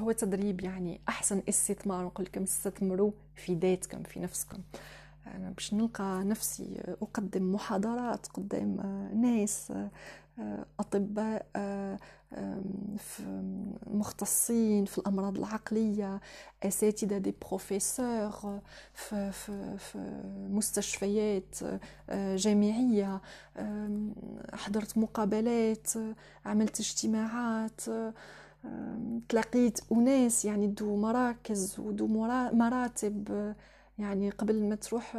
[0.00, 4.58] هو تدريب يعني أحسن استثمار نقول لكم استثمروا في ذاتكم في نفسكم.
[5.26, 8.76] أنا باش نلقى نفسي أقدم محاضرات قدام
[9.14, 9.72] ناس
[10.80, 11.46] أطباء
[13.86, 16.20] مختصين في الأمراض العقلية
[16.62, 18.60] أساتذة دي بروفيسور
[18.94, 19.98] في, في, في
[20.50, 21.56] مستشفيات
[22.14, 23.20] جامعية
[24.54, 25.88] حضرت مقابلات
[26.46, 27.80] عملت اجتماعات
[29.28, 32.06] تلاقيت أناس يعني ذو مراكز وذو
[32.52, 33.54] مراتب
[33.98, 35.16] يعني قبل ما تروح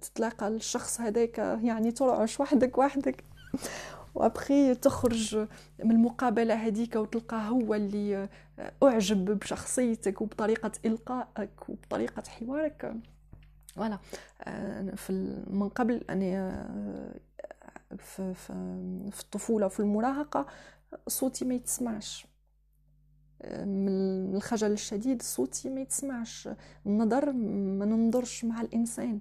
[0.00, 3.24] تتلاقى الشخص هذاك يعني ترعش وحدك وحدك.
[4.14, 5.36] وأبخي تخرج
[5.84, 8.28] من المقابلة هذيك وتلقى هو اللي
[8.82, 12.94] أعجب بشخصيتك وبطريقة إلقائك وبطريقة حوارك.
[13.76, 13.98] voilà.
[14.96, 16.52] في من قبل اني
[17.98, 18.52] في, في,
[19.12, 20.46] في الطفولة وفي المراهقة
[21.08, 22.29] صوتي ما يتسمعش.
[23.44, 26.48] من الخجل الشديد صوتي ما يتسمعش.
[26.86, 29.20] النظر ما ننظرش مع الإنسان.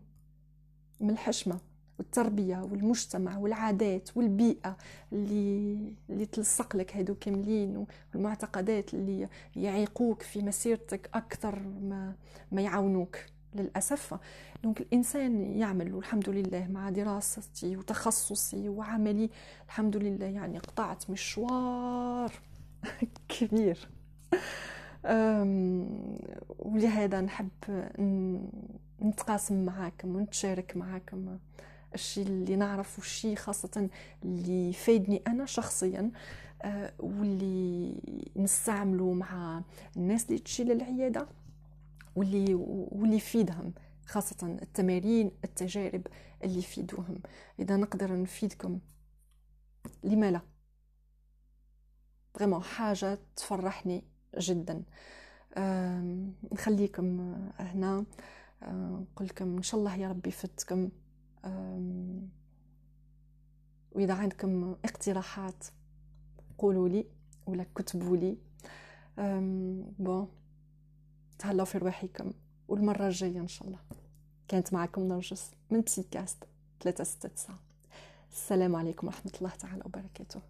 [1.00, 1.60] من الحشمة
[2.00, 4.78] والتربية والمجتمع والعادات والبيئة
[5.14, 12.16] اللي اللي تلصق لك هادو كاملين والمعتقدات اللي يعيقوك في مسيرتك أكثر ما
[12.52, 13.18] ما يعاونوك
[13.56, 14.20] للأسف.
[14.64, 19.30] donc الإنسان يعمل والحمد لله مع دراستي وتخصصي وعملي.
[19.66, 22.34] الحمد لله يعني قطعت مشوار
[23.30, 23.90] كبير.
[26.60, 27.50] ولهذا نحب
[29.02, 31.40] نتقاسم معاكم ونتشارك معاكم
[31.94, 33.90] الشيء اللي نعرف والشيء خاصة
[34.24, 36.12] اللي فايدني أنا شخصيا
[36.62, 37.96] آه، واللي
[38.36, 39.64] نستعمله مع
[39.98, 41.28] الناس اللي تجي للعيادة
[42.16, 42.54] واللي
[42.92, 43.74] واللي يفيدهم
[44.06, 46.08] خاصة التمارين التجارب
[46.44, 47.20] اللي يفيدوهم.
[47.60, 48.80] إذا نقدر نفيدكم
[50.04, 50.42] لما لا
[52.62, 54.04] حاجة تفرحني.
[54.38, 54.84] جدا.
[56.52, 57.20] نخليكم
[57.60, 58.06] هنا.
[58.64, 60.90] نقول لكم إن شاء الله يا ربي يفدكم
[63.92, 65.66] وإذا عندكم اقتراحات
[66.58, 67.06] قولوا لي
[67.46, 68.38] ولا كتبوا لي.
[70.00, 70.28] بون
[71.40, 72.32] تهلاو في رواحكم
[72.68, 73.80] والمرة الجاية إن شاء الله
[74.48, 76.44] كانت معكم نرجس من بسيكاست
[76.80, 77.56] 369
[78.32, 80.42] السلام عليكم ورحمة الله تعالى وبركاته.